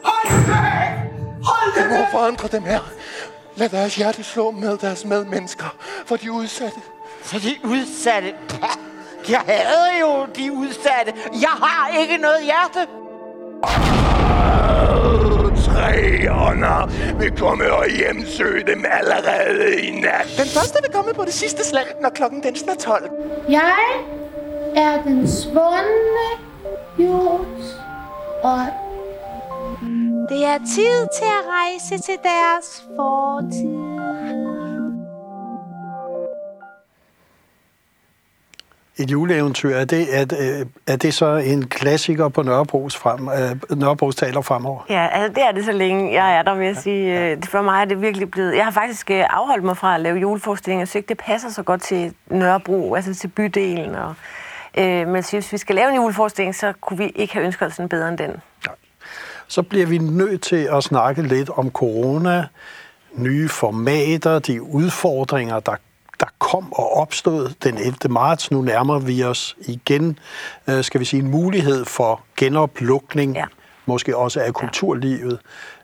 Hold 0.04 1.76
det! 1.76 1.82
Jeg 1.82 2.00
må 2.00 2.06
forandre 2.12 2.48
dem 2.48 2.64
her. 2.64 2.80
Lad 3.56 3.70
deres 3.70 3.96
hjerte 3.96 4.24
slå 4.24 4.52
med 4.52 4.78
deres 4.78 5.06
medmennesker, 5.06 5.76
for 6.06 6.16
de 6.16 6.32
udsatte. 6.32 6.80
For 7.22 7.40
de 7.40 7.56
udsatte? 7.64 8.36
Jeg 9.30 9.40
havde 9.40 10.00
jo 10.02 10.26
de 10.36 10.52
udsatte. 10.52 11.14
Jeg 11.34 11.50
har 11.50 11.98
ikke 12.00 12.18
noget 12.18 12.44
hjerte. 12.44 12.88
Tre 15.80 16.32
ånder 16.32 16.90
vil 17.20 17.32
komme 17.38 17.72
og 17.72 17.86
hjemsøge 17.90 18.64
dem 18.68 18.86
allerede 19.00 19.82
i 19.82 19.92
nat. 20.02 20.28
Den 20.38 20.50
første 20.58 20.78
vil 20.84 20.92
komme 20.92 21.14
på 21.14 21.26
det 21.26 21.34
sidste 21.34 21.64
slag, 21.66 21.86
når 22.02 22.10
klokken 22.10 22.44
den 22.44 22.56
er 22.70 22.76
12. 22.80 23.10
Jeg 23.50 23.86
er 24.76 25.04
den 25.04 25.28
svundne 25.28 26.30
jords 27.00 27.68
ånd. 28.44 28.76
Det 30.30 30.46
er 30.46 30.60
tid 30.76 31.08
til 31.18 31.30
at 31.40 31.44
rejse 31.58 32.04
til 32.04 32.18
deres 32.24 32.84
fortid. 32.96 34.49
Et 39.00 39.12
juleeventyr, 39.12 39.76
er 39.76 39.86
det, 39.86 40.08
er, 40.20 40.26
er 40.88 40.96
det 40.96 41.14
så 41.14 41.36
en 41.36 41.68
klassiker 41.68 42.30
på 42.30 42.44
Nørrebros, 42.44 42.98
frem, 42.98 43.28
uh, 43.28 43.78
Nørrebros 43.78 44.16
taler 44.16 44.42
fremover? 44.42 44.86
Ja, 44.90 45.08
altså 45.12 45.34
det 45.34 45.44
er 45.44 45.52
det 45.52 45.66
så 45.66 45.72
længe 45.72 46.14
jeg 46.14 46.38
er 46.38 46.42
der, 46.42 46.56
vil 46.56 46.68
jeg 46.68 46.78
sige. 46.78 47.08
Ja. 47.08 47.32
Øh, 47.32 47.44
for 47.44 47.62
mig 47.62 47.82
er 47.82 47.86
det 47.86 48.02
virkelig 48.02 48.32
blevet... 48.32 48.56
Jeg 48.56 48.64
har 48.64 48.72
faktisk 48.72 49.12
øh, 49.12 49.26
afholdt 49.30 49.64
mig 49.64 49.78
fra 49.78 49.96
at 49.96 50.02
lave 50.02 50.18
juleforestillinger, 50.18 50.86
så 50.86 50.98
ikke 50.98 51.10
det 51.10 51.18
passer 51.18 51.50
så 51.50 51.64
godt 51.64 51.82
til 51.82 52.14
Nørrebro, 52.28 52.96
altså 52.96 53.14
til 53.14 53.28
bydelen. 53.28 53.96
Og, 53.96 54.14
øh, 54.78 55.08
men 55.08 55.24
hvis 55.32 55.52
vi 55.52 55.58
skal 55.58 55.76
lave 55.76 55.90
en 55.90 55.96
juleforestilling, 55.96 56.56
så 56.56 56.74
kunne 56.82 56.98
vi 56.98 57.08
ikke 57.16 57.34
have 57.34 57.46
ønsket 57.46 57.68
os 57.68 57.78
en 57.78 57.90
bedre 57.90 58.10
end 58.10 58.18
den. 58.18 58.32
Ja 58.68 58.72
så 59.50 59.62
bliver 59.64 59.86
vi 59.86 59.98
nødt 59.98 60.42
til 60.42 60.70
at 60.72 60.84
snakke 60.84 61.22
lidt 61.22 61.50
om 61.50 61.72
corona, 61.72 62.46
nye 63.14 63.50
formater, 63.50 64.40
de 64.40 64.62
udfordringer, 64.62 65.60
der 65.60 65.76
der 66.20 66.26
kom 66.40 66.74
og 66.74 66.98
opstod 66.98 67.50
den 67.64 67.78
11. 67.78 67.94
marts. 68.10 68.52
Nu 68.52 68.62
nærmer 68.62 69.00
vi 69.00 69.24
os 69.24 69.56
igen, 69.60 70.20
øh, 70.68 70.84
skal 70.84 71.00
vi 71.00 71.06
sige, 71.06 71.24
en 71.24 71.32
mulighed 71.32 71.86
for 71.86 72.22
genoplukning, 72.38 73.36
ja. 73.36 73.46
måske 73.86 74.18
også 74.18 74.40
af 74.40 74.54
kulturlivet. 74.54 75.40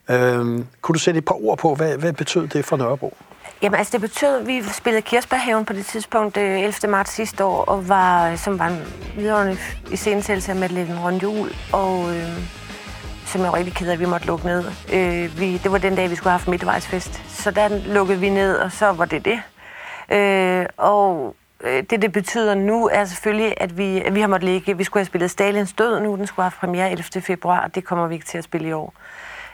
Ja. 0.10 0.14
Øhm, 0.14 0.68
kunne 0.82 0.94
du 0.94 1.00
sætte 1.00 1.18
et 1.18 1.26
par 1.26 1.46
ord 1.46 1.58
på, 1.58 1.76
hvad, 1.76 1.98
hvad 1.98 2.14
betød 2.14 2.48
det 2.48 2.66
for 2.66 2.78
Nørrebro? 2.78 3.18
Jamen 3.62 3.78
altså 3.78 3.92
det 3.92 4.02
betød, 4.02 4.40
at 4.40 4.48
vi 4.48 4.64
spillede 4.74 5.02
Kirsberghaven 5.02 5.66
på 5.66 5.74
det 5.74 5.86
tidspunkt 5.86 6.38
11. 6.38 6.74
Øh, 6.84 6.90
marts 6.90 7.12
sidste 7.12 7.44
år, 7.44 7.66
og 7.66 7.90
var, 7.90 8.36
som 8.36 8.60
var 8.60 8.68
en 8.68 8.82
videre 9.18 9.58
i 9.92 9.96
scenesættelse 9.96 10.52
af 10.52 10.58
Madeleine 10.58 11.02
Rundjul, 11.04 11.56
og 11.74 12.16
øh, 12.16 12.30
som 13.26 13.42
jeg 13.42 13.52
var 13.52 13.58
rigtig 13.58 13.74
ked 13.74 13.88
af, 13.88 13.94
at 13.94 14.00
vi 14.00 14.06
måtte 14.06 14.28
lukke 14.28 14.46
ned. 14.46 14.64
Øh, 14.94 15.40
vi, 15.40 15.58
det 15.58 15.72
var 15.72 15.78
den 15.78 15.96
dag, 15.96 16.10
vi 16.10 16.16
skulle 16.16 16.32
have 16.32 16.40
haft 16.40 16.48
midtvejsfest, 16.48 17.22
så 17.28 17.52
der 17.52 17.94
lukkede 17.94 18.20
vi 18.20 18.30
ned, 18.30 18.56
og 18.56 18.72
så 18.72 18.92
var 18.92 19.06
det 19.06 19.26
det. 19.26 19.40
Øh, 20.12 20.66
og 20.78 21.36
øh, 21.62 21.84
det, 21.90 22.02
det 22.02 22.12
betyder 22.12 22.56
nu, 22.56 22.90
er 22.94 23.06
selvfølgelig, 23.06 23.54
at 23.58 23.78
vi, 23.78 24.02
at 24.02 24.16
vi 24.16 24.22
har 24.22 24.28
måttet 24.28 24.50
ligge. 24.50 24.78
Vi 24.78 24.84
skulle 24.84 25.02
have 25.02 25.06
spillet 25.06 25.32
Stalins 25.32 25.74
død 25.74 26.00
nu, 26.00 26.16
den 26.16 26.28
skulle 26.28 26.44
have 26.44 26.50
haft 26.50 26.60
premiere 26.60 26.92
11. 26.92 27.22
februar, 27.22 27.64
og 27.64 27.76
det 27.76 27.84
kommer 27.84 28.08
vi 28.08 28.14
ikke 28.14 28.26
til 28.26 28.38
at 28.38 28.44
spille 28.44 28.68
i 28.68 28.72
år. 28.72 28.94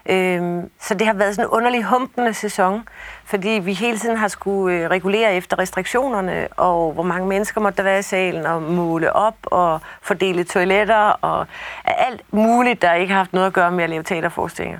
Øhm, 0.05 0.69
så 0.79 0.93
det 0.93 1.07
har 1.07 1.13
været 1.13 1.35
sådan 1.35 1.49
en 1.49 1.55
underlig 1.55 1.83
humpende 1.83 2.33
sæson, 2.33 2.87
fordi 3.25 3.49
vi 3.49 3.73
hele 3.73 3.97
tiden 3.97 4.17
har 4.17 4.27
skulle 4.27 4.77
øh, 4.77 4.89
regulere 4.89 5.33
efter 5.35 5.59
restriktionerne, 5.59 6.47
og 6.57 6.91
hvor 6.91 7.03
mange 7.03 7.27
mennesker 7.27 7.61
måtte 7.61 7.77
der 7.77 7.83
være 7.83 7.99
i 7.99 8.01
salen, 8.01 8.45
og 8.45 8.61
måle 8.61 9.13
op, 9.13 9.35
og 9.43 9.79
fordele 10.01 10.43
toiletter, 10.43 11.17
og 11.21 11.47
alt 11.83 12.21
muligt, 12.31 12.81
der 12.81 12.93
ikke 12.93 13.13
har 13.13 13.19
haft 13.19 13.33
noget 13.33 13.47
at 13.47 13.53
gøre 13.53 13.71
med 13.71 13.83
at 13.83 13.89
lave 13.89 14.03
teaterforestillinger. 14.03 14.79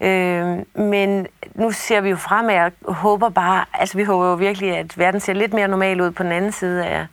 Øhm, 0.00 0.66
men 0.74 1.26
nu 1.54 1.70
ser 1.70 2.00
vi 2.00 2.10
jo 2.10 2.16
fremad 2.16 2.70
og 2.84 2.94
håber 2.94 3.28
bare, 3.28 3.64
altså 3.74 3.96
vi 3.98 4.04
håber 4.04 4.26
jo 4.26 4.34
virkelig, 4.34 4.76
at 4.76 4.98
verden 4.98 5.20
ser 5.20 5.32
lidt 5.32 5.54
mere 5.54 5.68
normal 5.68 6.00
ud 6.00 6.10
på 6.10 6.22
den 6.22 6.32
anden 6.32 6.52
side 6.52 6.86
af, 6.86 7.06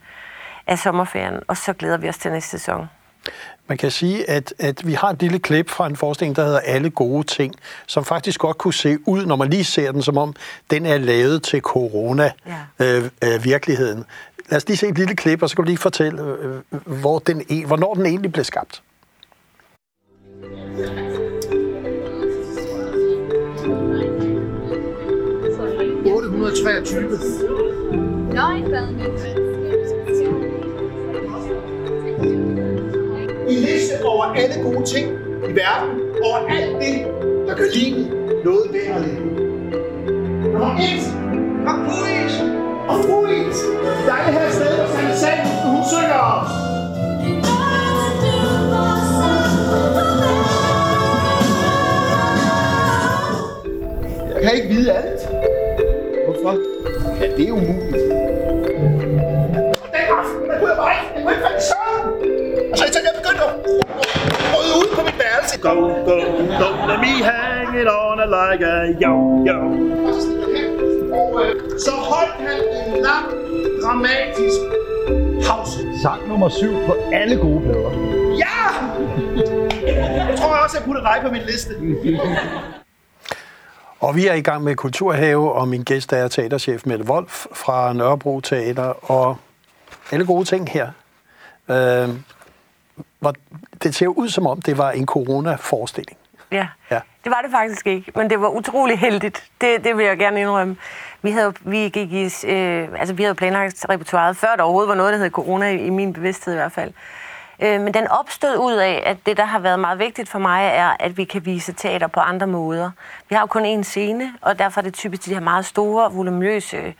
af 0.66 0.78
sommerferien, 0.78 1.40
og 1.48 1.56
så 1.56 1.72
glæder 1.72 1.96
vi 1.96 2.08
os 2.08 2.18
til 2.18 2.32
næste 2.32 2.50
sæson. 2.50 2.88
Man 3.66 3.78
kan 3.78 3.90
sige, 3.90 4.30
at, 4.30 4.54
at 4.58 4.86
vi 4.86 4.92
har 4.92 5.10
et 5.10 5.22
lille 5.22 5.38
klip 5.38 5.70
fra 5.70 5.86
en 5.86 5.96
forestilling, 5.96 6.36
der 6.36 6.44
hedder 6.44 6.58
Alle 6.58 6.90
gode 6.90 7.26
ting, 7.26 7.54
som 7.86 8.04
faktisk 8.04 8.40
godt 8.40 8.58
kunne 8.58 8.74
se 8.74 8.98
ud, 9.06 9.26
når 9.26 9.36
man 9.36 9.50
lige 9.50 9.64
ser 9.64 9.92
den, 9.92 10.02
som 10.02 10.18
om 10.18 10.34
den 10.70 10.86
er 10.86 10.98
lavet 10.98 11.42
til 11.42 11.60
corona-virkeligheden. 11.60 12.38
Ja. 13.88 13.94
Øh, 13.94 13.98
øh, 13.98 14.04
Lad 14.50 14.56
os 14.56 14.68
lige 14.68 14.76
se 14.76 14.88
et 14.88 14.98
lille 14.98 15.16
klip, 15.16 15.42
og 15.42 15.50
så 15.50 15.56
kan 15.56 15.64
du 15.64 15.66
lige 15.66 15.78
fortælle, 15.78 16.22
øh, 16.22 16.60
hvor 16.86 17.18
den, 17.18 17.40
e- 17.40 17.66
hvornår 17.66 17.94
den 17.94 18.06
egentlig 18.06 18.32
blev 18.32 18.44
skabt. 18.44 18.82
Nøgenbadning. 28.34 29.39
En 33.50 33.56
liste 33.56 34.04
over 34.04 34.24
alle 34.24 34.62
gode 34.62 34.84
ting 34.86 35.06
i 35.48 35.52
verden, 35.62 35.90
over 36.24 36.38
alt 36.48 36.74
det, 36.82 36.96
der 37.46 37.54
gør 37.56 37.68
livet 37.74 38.06
noget 38.44 38.66
værd 38.72 38.96
at 38.96 39.02
leve. 39.06 39.30
Nummer 40.52 40.74
1. 40.74 41.20
Kom 41.66 41.80
Rapuis. 41.80 42.34
Og 42.88 42.96
Ruis. 43.08 43.56
Dejligt 44.06 44.38
her 44.38 44.50
sted 44.50 44.76
hvor 44.76 44.86
Sanne 44.86 45.16
Sand, 45.16 45.40
hun 45.64 45.82
synger 45.92 46.20
os. 46.36 46.50
Jeg 54.34 54.42
kan 54.42 54.54
ikke 54.56 54.68
vide 54.68 54.92
alt. 54.92 55.20
Hvorfor? 56.26 56.52
Ja, 57.20 57.36
det 57.36 57.48
er 57.48 57.52
umuligt. 57.52 57.99
Go, 65.80 65.86
go, 66.04 66.16
go, 66.60 66.68
let 66.88 67.00
me 67.00 67.22
hang 67.22 67.74
it 67.80 67.88
on 67.88 68.18
like 68.30 68.60
a 68.60 68.94
yo, 69.02 69.44
yo. 69.46 69.58
Og 71.12 71.42
øh, 71.44 71.78
så 71.78 71.90
holdt 71.90 72.48
han 72.48 72.60
en 72.86 73.02
lang, 73.02 73.26
dramatisk 73.82 74.60
pause. 75.46 75.78
Sang 76.02 76.28
nummer 76.28 76.48
syv 76.48 76.72
på 76.86 76.94
alle 77.12 77.36
gode 77.36 77.60
plader. 77.60 77.90
Ja! 78.38 78.58
Jeg 80.28 80.38
tror 80.38 80.48
også, 80.48 80.76
jeg 80.76 80.84
putter 80.84 81.02
dig 81.02 81.18
på 81.22 81.30
min 81.30 81.42
liste. 81.42 81.74
Og 84.00 84.16
vi 84.16 84.26
er 84.26 84.34
i 84.34 84.40
gang 84.40 84.64
med 84.64 84.76
Kulturhave, 84.76 85.52
og 85.52 85.68
min 85.68 85.84
gæst 85.84 86.12
er 86.12 86.28
teaterchef 86.28 86.82
Mette 86.86 87.04
Wolf 87.04 87.46
fra 87.52 87.92
Nørrebro 87.92 88.40
Teater, 88.40 89.10
og 89.10 89.36
alle 90.10 90.26
gode 90.26 90.44
ting 90.44 90.70
her. 90.70 90.88
Øh, 91.70 92.08
var, 93.20 93.34
det 93.82 93.94
ser 93.94 94.06
ud 94.06 94.28
som 94.28 94.46
om, 94.46 94.62
det 94.62 94.78
var 94.78 94.90
en 94.90 95.06
corona-forestilling. 95.06 96.18
Ja. 96.52 96.66
ja, 96.90 97.00
det 97.24 97.32
var 97.32 97.40
det 97.42 97.50
faktisk 97.50 97.86
ikke, 97.86 98.12
men 98.14 98.30
det 98.30 98.40
var 98.40 98.48
utrolig 98.48 98.98
heldigt. 98.98 99.44
Det, 99.60 99.84
det 99.84 99.96
vil 99.96 100.06
jeg 100.06 100.18
gerne 100.18 100.40
indrømme. 100.40 100.76
Vi 101.22 101.30
havde, 101.30 101.54
vi 101.60 101.76
gik 101.76 102.12
i, 102.12 102.24
øh, 102.46 102.88
altså 102.98 103.14
vi 103.14 103.22
havde 103.22 103.34
planlagt 103.34 103.86
repertoireet, 103.88 104.36
før 104.36 104.56
der 104.56 104.62
overhovedet 104.62 104.88
var 104.88 104.94
noget, 104.94 105.12
der 105.12 105.18
hed 105.18 105.30
corona, 105.30 105.70
i, 105.70 105.86
i 105.86 105.90
min 105.90 106.12
bevidsthed 106.12 106.54
i 106.54 106.56
hvert 106.56 106.72
fald. 106.72 106.92
Øh, 107.60 107.80
men 107.80 107.94
den 107.94 108.08
opstod 108.08 108.56
ud 108.58 108.74
af, 108.74 109.02
at 109.06 109.16
det, 109.26 109.36
der 109.36 109.44
har 109.44 109.58
været 109.58 109.80
meget 109.80 109.98
vigtigt 109.98 110.28
for 110.28 110.38
mig, 110.38 110.70
er, 110.74 110.96
at 111.00 111.16
vi 111.16 111.24
kan 111.24 111.46
vise 111.46 111.72
teater 111.72 112.06
på 112.06 112.20
andre 112.20 112.46
måder. 112.46 112.90
Vi 113.28 113.34
har 113.34 113.42
jo 113.42 113.46
kun 113.46 113.78
én 113.78 113.82
scene, 113.82 114.32
og 114.40 114.58
derfor 114.58 114.80
er 114.80 114.82
det 114.82 114.94
typisk 114.94 115.24
de 115.24 115.34
her 115.34 115.40
meget 115.40 115.66
store, 115.66 116.12
volumøse, 116.12 116.94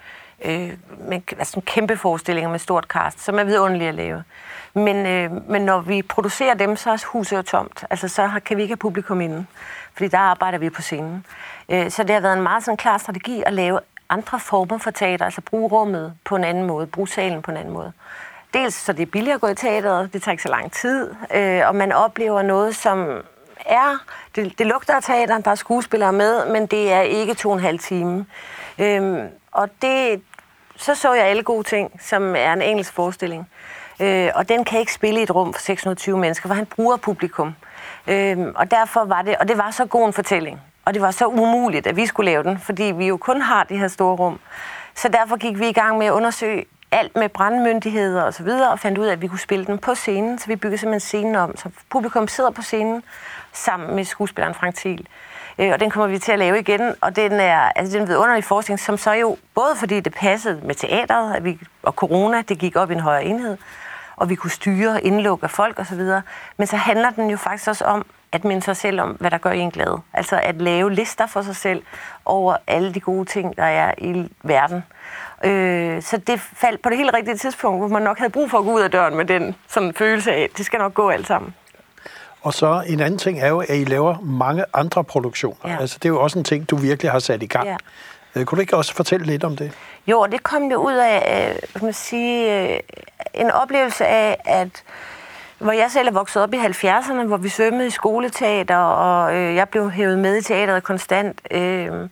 øh, 0.44 0.72
med, 0.98 1.20
altså 1.38 1.60
kæmpe 1.66 1.96
forestillinger 1.96 2.50
med 2.50 2.58
stort 2.58 2.84
cast, 2.84 3.24
som 3.24 3.38
er 3.38 3.44
vidunderlige 3.44 3.88
at 3.88 3.94
lave. 3.94 4.24
Men, 4.74 5.06
øh, 5.06 5.50
men 5.50 5.62
når 5.62 5.80
vi 5.80 6.02
producerer 6.02 6.54
dem, 6.54 6.76
så 6.76 6.90
er 6.90 7.06
huset 7.06 7.36
jo 7.36 7.42
tomt. 7.42 7.84
Altså, 7.90 8.08
så 8.08 8.30
kan 8.44 8.56
vi 8.56 8.62
ikke 8.62 8.72
have 8.72 8.76
publikum 8.76 9.20
inde, 9.20 9.46
fordi 9.94 10.08
der 10.08 10.18
arbejder 10.18 10.58
vi 10.58 10.70
på 10.70 10.82
scenen. 10.82 11.26
Øh, 11.68 11.90
så 11.90 12.02
det 12.02 12.10
har 12.10 12.20
været 12.20 12.36
en 12.36 12.42
meget 12.42 12.64
sådan 12.64 12.76
klar 12.76 12.98
strategi 12.98 13.42
at 13.46 13.52
lave 13.52 13.80
andre 14.08 14.40
former 14.40 14.78
for 14.78 14.90
teater, 14.90 15.24
altså 15.24 15.40
bruge 15.40 15.68
rummet 15.68 16.14
på 16.24 16.36
en 16.36 16.44
anden 16.44 16.66
måde, 16.66 16.86
bruge 16.86 17.08
salen 17.08 17.42
på 17.42 17.50
en 17.50 17.56
anden 17.56 17.74
måde. 17.74 17.92
Dels 18.54 18.74
så 18.74 18.92
det 18.92 19.02
er 19.02 19.06
billigere 19.06 19.34
at 19.34 19.40
gå 19.40 19.46
i 19.46 19.54
teateret, 19.54 20.12
det 20.12 20.22
tager 20.22 20.32
ikke 20.32 20.42
så 20.42 20.48
lang 20.48 20.72
tid, 20.72 21.14
øh, 21.34 21.62
og 21.68 21.76
man 21.76 21.92
oplever 21.92 22.42
noget, 22.42 22.76
som 22.76 23.22
er, 23.66 23.98
det, 24.36 24.58
det 24.58 24.66
lugter 24.66 24.94
af 24.94 25.02
teater, 25.02 25.38
der 25.38 25.50
er 25.50 25.54
skuespillere 25.54 26.12
med, 26.12 26.46
men 26.52 26.66
det 26.66 26.92
er 26.92 27.00
ikke 27.00 27.34
to 27.34 27.50
og 27.50 27.54
en 27.54 27.60
halv 27.60 27.78
time. 27.78 28.26
Øh, 28.78 29.18
og 29.52 29.68
det, 29.82 30.22
så 30.76 30.94
så 30.94 31.12
jeg 31.12 31.24
alle 31.24 31.42
gode 31.42 31.62
ting, 31.62 32.00
som 32.00 32.36
er 32.36 32.52
en 32.52 32.62
engelsk 32.62 32.92
forestilling. 32.92 33.48
Øh, 34.00 34.30
og 34.34 34.48
den 34.48 34.64
kan 34.64 34.80
ikke 34.80 34.92
spille 34.92 35.20
i 35.20 35.22
et 35.22 35.34
rum 35.34 35.52
for 35.52 35.60
620 35.60 36.18
mennesker, 36.18 36.48
for 36.48 36.54
han 36.54 36.66
bruger 36.66 36.96
publikum. 36.96 37.54
Øh, 38.06 38.38
og 38.54 38.70
derfor 38.70 39.04
var 39.04 39.22
det, 39.22 39.36
og 39.36 39.48
det 39.48 39.58
var 39.58 39.70
så 39.70 39.86
god 39.86 40.06
en 40.06 40.12
fortælling, 40.12 40.60
og 40.84 40.94
det 40.94 41.02
var 41.02 41.10
så 41.10 41.26
umuligt, 41.26 41.86
at 41.86 41.96
vi 41.96 42.06
skulle 42.06 42.30
lave 42.30 42.42
den, 42.42 42.58
fordi 42.58 42.82
vi 42.82 43.06
jo 43.06 43.16
kun 43.16 43.40
har 43.40 43.64
det 43.64 43.78
her 43.78 43.88
store 43.88 44.16
rum. 44.16 44.40
Så 44.94 45.08
derfor 45.08 45.36
gik 45.36 45.58
vi 45.58 45.68
i 45.68 45.72
gang 45.72 45.98
med 45.98 46.06
at 46.06 46.12
undersøge 46.12 46.64
alt 46.92 47.16
med 47.16 47.28
brandmyndigheder 47.28 48.22
og 48.22 48.34
så 48.34 48.42
videre, 48.42 48.70
og 48.70 48.78
fandt 48.78 48.98
ud 48.98 49.06
af, 49.06 49.12
at 49.12 49.22
vi 49.22 49.26
kunne 49.26 49.38
spille 49.38 49.64
den 49.64 49.78
på 49.78 49.94
scenen, 49.94 50.38
så 50.38 50.46
vi 50.46 50.56
byggede 50.56 50.78
simpelthen 50.78 51.00
scenen 51.00 51.34
om, 51.34 51.56
så 51.56 51.70
publikum 51.90 52.28
sidder 52.28 52.50
på 52.50 52.62
scenen 52.62 53.02
sammen 53.52 53.96
med 53.96 54.04
skuespilleren 54.04 54.54
Frank 54.54 54.74
Thiel. 54.74 55.06
Øh, 55.58 55.70
og 55.72 55.80
den 55.80 55.90
kommer 55.90 56.06
vi 56.06 56.18
til 56.18 56.32
at 56.32 56.38
lave 56.38 56.58
igen, 56.58 56.94
og 57.00 57.16
den 57.16 57.32
er, 57.32 57.72
altså, 57.76 57.98
den 57.98 58.08
vidunderlig 58.08 58.44
forskning, 58.44 58.80
som 58.80 58.96
så 58.96 59.12
jo, 59.12 59.36
både 59.54 59.76
fordi 59.76 60.00
det 60.00 60.14
passede 60.14 60.60
med 60.64 60.74
teateret, 60.74 61.34
at 61.34 61.44
vi, 61.44 61.58
og 61.82 61.92
corona, 61.92 62.42
det 62.42 62.58
gik 62.58 62.76
op 62.76 62.90
i 62.90 62.94
en 62.94 63.00
højere 63.00 63.24
enhed, 63.24 63.56
og 64.20 64.30
vi 64.30 64.34
kunne 64.34 64.50
styre 64.50 65.04
indlukke 65.04 65.44
af 65.44 65.50
folk 65.50 65.78
osv. 65.78 66.00
Men 66.56 66.66
så 66.66 66.76
handler 66.76 67.10
den 67.10 67.30
jo 67.30 67.36
faktisk 67.36 67.68
også 67.68 67.84
om 67.84 68.06
at 68.32 68.44
minde 68.44 68.62
sig 68.62 68.76
selv 68.76 69.00
om, 69.00 69.10
hvad 69.10 69.30
der 69.30 69.38
gør 69.38 69.50
en 69.50 69.70
glad. 69.70 69.98
Altså 70.12 70.40
at 70.42 70.62
lave 70.62 70.92
lister 70.92 71.26
for 71.26 71.42
sig 71.42 71.56
selv 71.56 71.82
over 72.24 72.56
alle 72.66 72.94
de 72.94 73.00
gode 73.00 73.24
ting, 73.24 73.56
der 73.56 73.64
er 73.64 73.94
i 73.98 74.28
verden. 74.42 74.84
Øh, 75.44 76.02
så 76.02 76.16
det 76.16 76.40
faldt 76.40 76.82
på 76.82 76.88
det 76.88 76.98
helt 76.98 77.14
rigtige 77.14 77.36
tidspunkt, 77.36 77.80
hvor 77.80 77.88
man 77.88 78.02
nok 78.02 78.18
havde 78.18 78.32
brug 78.32 78.50
for 78.50 78.58
at 78.58 78.64
gå 78.64 78.72
ud 78.72 78.80
af 78.80 78.90
døren 78.90 79.16
med 79.16 79.24
den 79.24 79.54
sådan 79.68 79.94
følelse 79.94 80.32
af, 80.32 80.40
at 80.40 80.50
det 80.58 80.66
skal 80.66 80.78
nok 80.78 80.94
gå 80.94 81.08
alt 81.08 81.26
sammen. 81.26 81.54
Og 82.42 82.54
så 82.54 82.84
en 82.86 83.00
anden 83.00 83.18
ting 83.18 83.40
er 83.40 83.48
jo, 83.48 83.58
at 83.60 83.76
I 83.76 83.84
laver 83.84 84.16
mange 84.22 84.64
andre 84.74 85.04
produktioner. 85.04 85.72
Ja. 85.72 85.76
Altså, 85.80 85.98
det 86.02 86.08
er 86.08 86.12
jo 86.12 86.22
også 86.22 86.38
en 86.38 86.44
ting, 86.44 86.70
du 86.70 86.76
virkelig 86.76 87.10
har 87.10 87.18
sat 87.18 87.42
i 87.42 87.46
gang. 87.46 87.66
Ja. 87.66 87.76
Øh, 88.36 88.44
kunne 88.44 88.56
du 88.56 88.60
ikke 88.60 88.76
også 88.76 88.94
fortælle 88.94 89.26
lidt 89.26 89.44
om 89.44 89.56
det? 89.56 89.72
Jo, 90.06 90.26
det 90.26 90.42
kom 90.42 90.70
jo 90.70 90.76
ud 90.76 90.94
af, 90.94 91.52
øh, 91.74 91.82
man 91.82 91.92
sige, 91.92 92.62
øh, 92.72 92.80
en 93.34 93.50
oplevelse 93.50 94.06
af, 94.06 94.40
at 94.44 94.84
hvor 95.58 95.72
jeg 95.72 95.90
selv 95.90 96.08
er 96.08 96.12
vokset 96.12 96.42
op 96.42 96.54
i 96.54 96.56
70'erne, 96.56 97.24
hvor 97.24 97.36
vi 97.36 97.48
svømmede 97.48 97.86
i 97.86 97.90
skoleteater, 97.90 98.76
og 98.76 99.34
øh, 99.34 99.54
jeg 99.54 99.68
blev 99.68 99.90
hævet 99.90 100.18
med 100.18 100.36
i 100.36 100.42
teateret 100.42 100.82
konstant, 100.82 101.40
øh, 101.50 102.08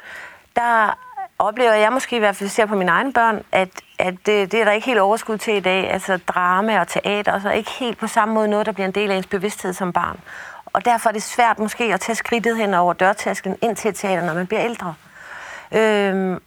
der 0.56 0.98
oplever 1.38 1.72
jeg 1.72 1.92
måske 1.92 2.16
i 2.16 2.18
hvert 2.18 2.37
fald, 2.37 2.48
ser 2.48 2.66
på 2.66 2.75
mine 2.75 2.90
egne 2.90 3.12
børn, 3.12 3.42
at, 3.52 3.68
at 3.98 4.14
det, 4.26 4.52
det 4.52 4.60
er 4.60 4.64
der 4.64 4.72
ikke 4.72 4.87
helt 4.87 5.00
overskud 5.00 5.38
til 5.38 5.54
i 5.54 5.60
dag. 5.60 5.90
Altså 5.90 6.16
drama 6.16 6.80
og 6.80 6.88
teater, 6.88 7.32
og 7.32 7.40
så 7.40 7.50
ikke 7.50 7.70
helt 7.70 7.98
på 7.98 8.06
samme 8.06 8.34
måde 8.34 8.48
noget, 8.48 8.66
der 8.66 8.72
bliver 8.72 8.87
en 8.87 8.94
del 8.94 9.10
af 9.10 9.16
ens 9.16 9.26
bevidsthed 9.26 9.72
som 9.72 9.92
barn. 9.92 10.20
Og 10.66 10.84
derfor 10.84 11.08
er 11.08 11.12
det 11.12 11.22
svært 11.22 11.58
måske 11.58 11.84
at 11.84 12.00
tage 12.00 12.16
skridtet 12.16 12.56
hen 12.56 12.75
over 12.75 12.92
dørtasken 12.92 13.56
ind 13.62 13.76
til 13.76 13.94
teater, 13.94 14.26
når 14.26 14.34
man 14.34 14.46
bliver 14.46 14.64
ældre. 14.64 14.94
Øh, 15.72 16.40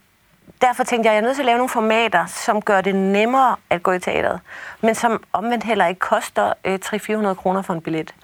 derfor 0.62 0.84
tænkte 0.84 1.06
jeg, 1.06 1.12
at 1.12 1.16
jeg 1.16 1.22
er 1.22 1.26
nødt 1.26 1.36
til 1.36 1.42
at 1.42 1.46
lave 1.46 1.58
nogle 1.58 1.68
formater, 1.68 2.26
som 2.26 2.62
gør 2.62 2.80
det 2.80 2.94
nemmere 2.94 3.56
at 3.70 3.82
gå 3.82 3.92
i 3.92 3.98
teateret, 3.98 4.40
men 4.80 4.94
som 4.94 5.22
omvendt 5.32 5.64
heller 5.64 5.86
ikke 5.86 5.98
koster 5.98 6.52
øh, 6.64 6.78
300-400 6.84 7.34
kroner 7.34 7.62
for 7.62 7.74
en 7.74 7.80
billet. 7.80 8.14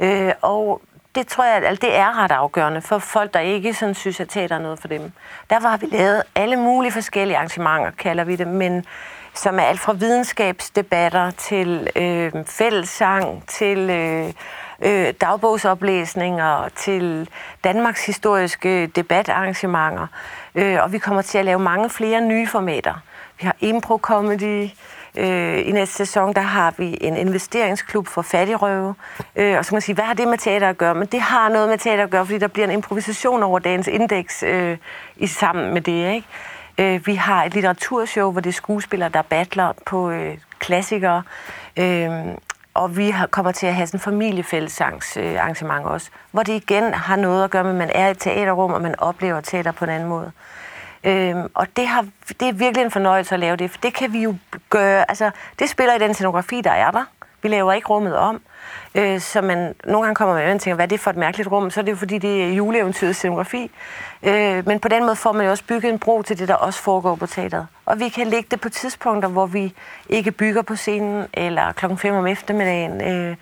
Øh, 0.00 0.32
og 0.42 0.82
det 1.14 1.26
tror 1.26 1.44
jeg, 1.44 1.56
at 1.56 1.82
det 1.82 1.96
er 1.96 2.22
ret 2.24 2.32
afgørende 2.32 2.82
for 2.82 2.98
folk, 2.98 3.34
der 3.34 3.40
ikke 3.40 3.74
sådan 3.74 3.94
synes, 3.94 4.20
at 4.20 4.28
teater 4.28 4.56
er 4.56 4.60
noget 4.60 4.78
for 4.78 4.88
dem. 4.88 5.12
Derfor 5.50 5.68
har 5.68 5.76
vi 5.76 5.86
lavet 5.86 6.22
alle 6.34 6.56
mulige 6.56 6.92
forskellige 6.92 7.36
arrangementer, 7.36 7.90
kalder 7.90 8.24
vi 8.24 8.36
det, 8.36 8.46
men 8.46 8.84
som 9.34 9.58
er 9.58 9.62
alt 9.62 9.80
fra 9.80 9.92
videnskabsdebatter 9.92 11.30
til 11.30 11.88
øh, 11.96 12.32
fællessang, 12.46 13.46
til 13.46 13.90
øh, 13.90 14.32
øh, 14.82 15.14
dagbogsoplæsninger, 15.20 16.68
til 16.76 17.28
Danmarks 17.64 18.06
historiske 18.06 18.86
debatarrangementer. 18.86 20.06
Øh, 20.54 20.78
og 20.82 20.92
vi 20.92 20.98
kommer 20.98 21.22
til 21.22 21.38
at 21.38 21.44
lave 21.44 21.58
mange 21.58 21.90
flere 21.90 22.20
nye 22.20 22.46
formater. 22.46 22.94
Vi 23.40 23.44
har 23.46 23.56
impro-comedy, 23.60 24.70
Øh, 25.16 25.68
I 25.68 25.72
næste 25.72 25.94
sæson, 25.94 26.34
der 26.34 26.40
har 26.40 26.74
vi 26.78 26.98
en 27.00 27.16
investeringsklub 27.16 28.06
for 28.08 28.22
fattigrøve. 28.22 28.94
Øh, 29.36 29.58
og 29.58 29.64
så 29.64 29.68
kan 29.68 29.74
man 29.74 29.82
sige, 29.82 29.94
hvad 29.94 30.04
har 30.04 30.14
det 30.14 30.28
med 30.28 30.38
teater 30.38 30.68
at 30.68 30.78
gøre? 30.78 30.94
Men 30.94 31.06
det 31.06 31.20
har 31.20 31.48
noget 31.48 31.68
med 31.68 31.78
teater 31.78 32.04
at 32.04 32.10
gøre, 32.10 32.26
fordi 32.26 32.38
der 32.38 32.48
bliver 32.48 32.66
en 32.66 32.72
improvisation 32.72 33.42
over 33.42 33.58
dagens 33.58 33.88
indeks 33.88 34.42
øh, 34.42 34.76
i 35.16 35.26
sammen 35.26 35.74
med 35.74 35.80
det. 35.80 36.14
Ikke? 36.14 36.26
Øh, 36.78 37.06
vi 37.06 37.14
har 37.14 37.44
et 37.44 37.54
litteraturshow, 37.54 38.32
hvor 38.32 38.40
det 38.40 38.50
er 38.50 38.54
skuespillere, 38.54 39.08
der 39.08 39.22
battler 39.22 39.72
på 39.86 40.10
øh, 40.10 40.38
klassikere. 40.58 41.22
Øh, 41.76 42.10
og 42.74 42.96
vi 42.96 43.14
kommer 43.30 43.52
til 43.52 43.66
at 43.66 43.74
have 43.74 43.86
sådan 43.86 43.98
en 43.98 44.02
familiefællesarrangement 44.02 45.86
også, 45.86 46.10
hvor 46.30 46.42
det 46.42 46.52
igen 46.52 46.94
har 46.94 47.16
noget 47.16 47.44
at 47.44 47.50
gøre 47.50 47.64
med, 47.64 47.70
at 47.70 47.76
man 47.76 47.90
er 47.94 48.08
i 48.08 48.10
et 48.10 48.18
teaterrum, 48.18 48.72
og 48.72 48.82
man 48.82 48.94
oplever 48.98 49.40
teater 49.40 49.72
på 49.72 49.84
en 49.84 49.90
anden 49.90 50.08
måde. 50.08 50.32
Øhm, 51.04 51.50
og 51.54 51.66
det, 51.76 51.86
har, 51.86 52.06
det 52.40 52.48
er 52.48 52.52
virkelig 52.52 52.84
en 52.84 52.90
fornøjelse 52.90 53.34
at 53.34 53.40
lave 53.40 53.56
det, 53.56 53.70
for 53.70 53.78
det 53.82 53.94
kan 53.94 54.12
vi 54.12 54.22
jo 54.22 54.36
gøre, 54.70 55.10
altså 55.10 55.30
det 55.58 55.68
spiller 55.68 55.94
i 55.94 55.98
den 55.98 56.14
scenografi, 56.14 56.60
der 56.60 56.70
er 56.70 56.90
der. 56.90 57.04
Vi 57.42 57.48
laver 57.48 57.72
ikke 57.72 57.88
rummet 57.88 58.16
om. 58.16 58.40
Øh, 58.94 59.20
så 59.20 59.40
man 59.40 59.74
nogle 59.84 60.04
gange 60.04 60.14
kommer 60.14 60.34
man 60.34 60.54
og 60.54 60.60
tænker, 60.60 60.74
hvad 60.74 60.84
er 60.84 60.88
det 60.88 61.00
for 61.00 61.10
et 61.10 61.16
mærkeligt 61.16 61.50
rum? 61.50 61.70
Så 61.70 61.80
er 61.80 61.84
det 61.84 61.92
jo 61.92 61.96
fordi, 61.96 62.18
det 62.18 62.44
er 62.44 62.48
juleeventyrets 62.48 63.18
scenografi. 63.18 63.70
Øh, 64.22 64.66
men 64.66 64.80
på 64.80 64.88
den 64.88 65.02
måde 65.02 65.16
får 65.16 65.32
man 65.32 65.44
jo 65.44 65.50
også 65.50 65.64
bygget 65.64 65.92
en 65.92 65.98
bro 65.98 66.22
til 66.22 66.38
det, 66.38 66.48
der 66.48 66.54
også 66.54 66.82
foregår 66.82 67.14
på 67.14 67.26
teateret. 67.26 67.66
Og 67.86 68.00
vi 68.00 68.08
kan 68.08 68.26
lægge 68.26 68.48
det 68.50 68.60
på 68.60 68.68
tidspunkter, 68.68 69.28
hvor 69.28 69.46
vi 69.46 69.74
ikke 70.08 70.30
bygger 70.30 70.62
på 70.62 70.76
scenen, 70.76 71.26
eller 71.34 71.72
klokken 71.72 71.98
5 71.98 72.14
om 72.14 72.26
eftermiddagen, 72.26 73.00
øh, 73.00 73.36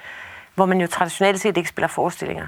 hvor 0.54 0.66
man 0.66 0.80
jo 0.80 0.86
traditionelt 0.86 1.40
set 1.40 1.56
ikke 1.56 1.68
spiller 1.68 1.88
forestillinger. 1.88 2.46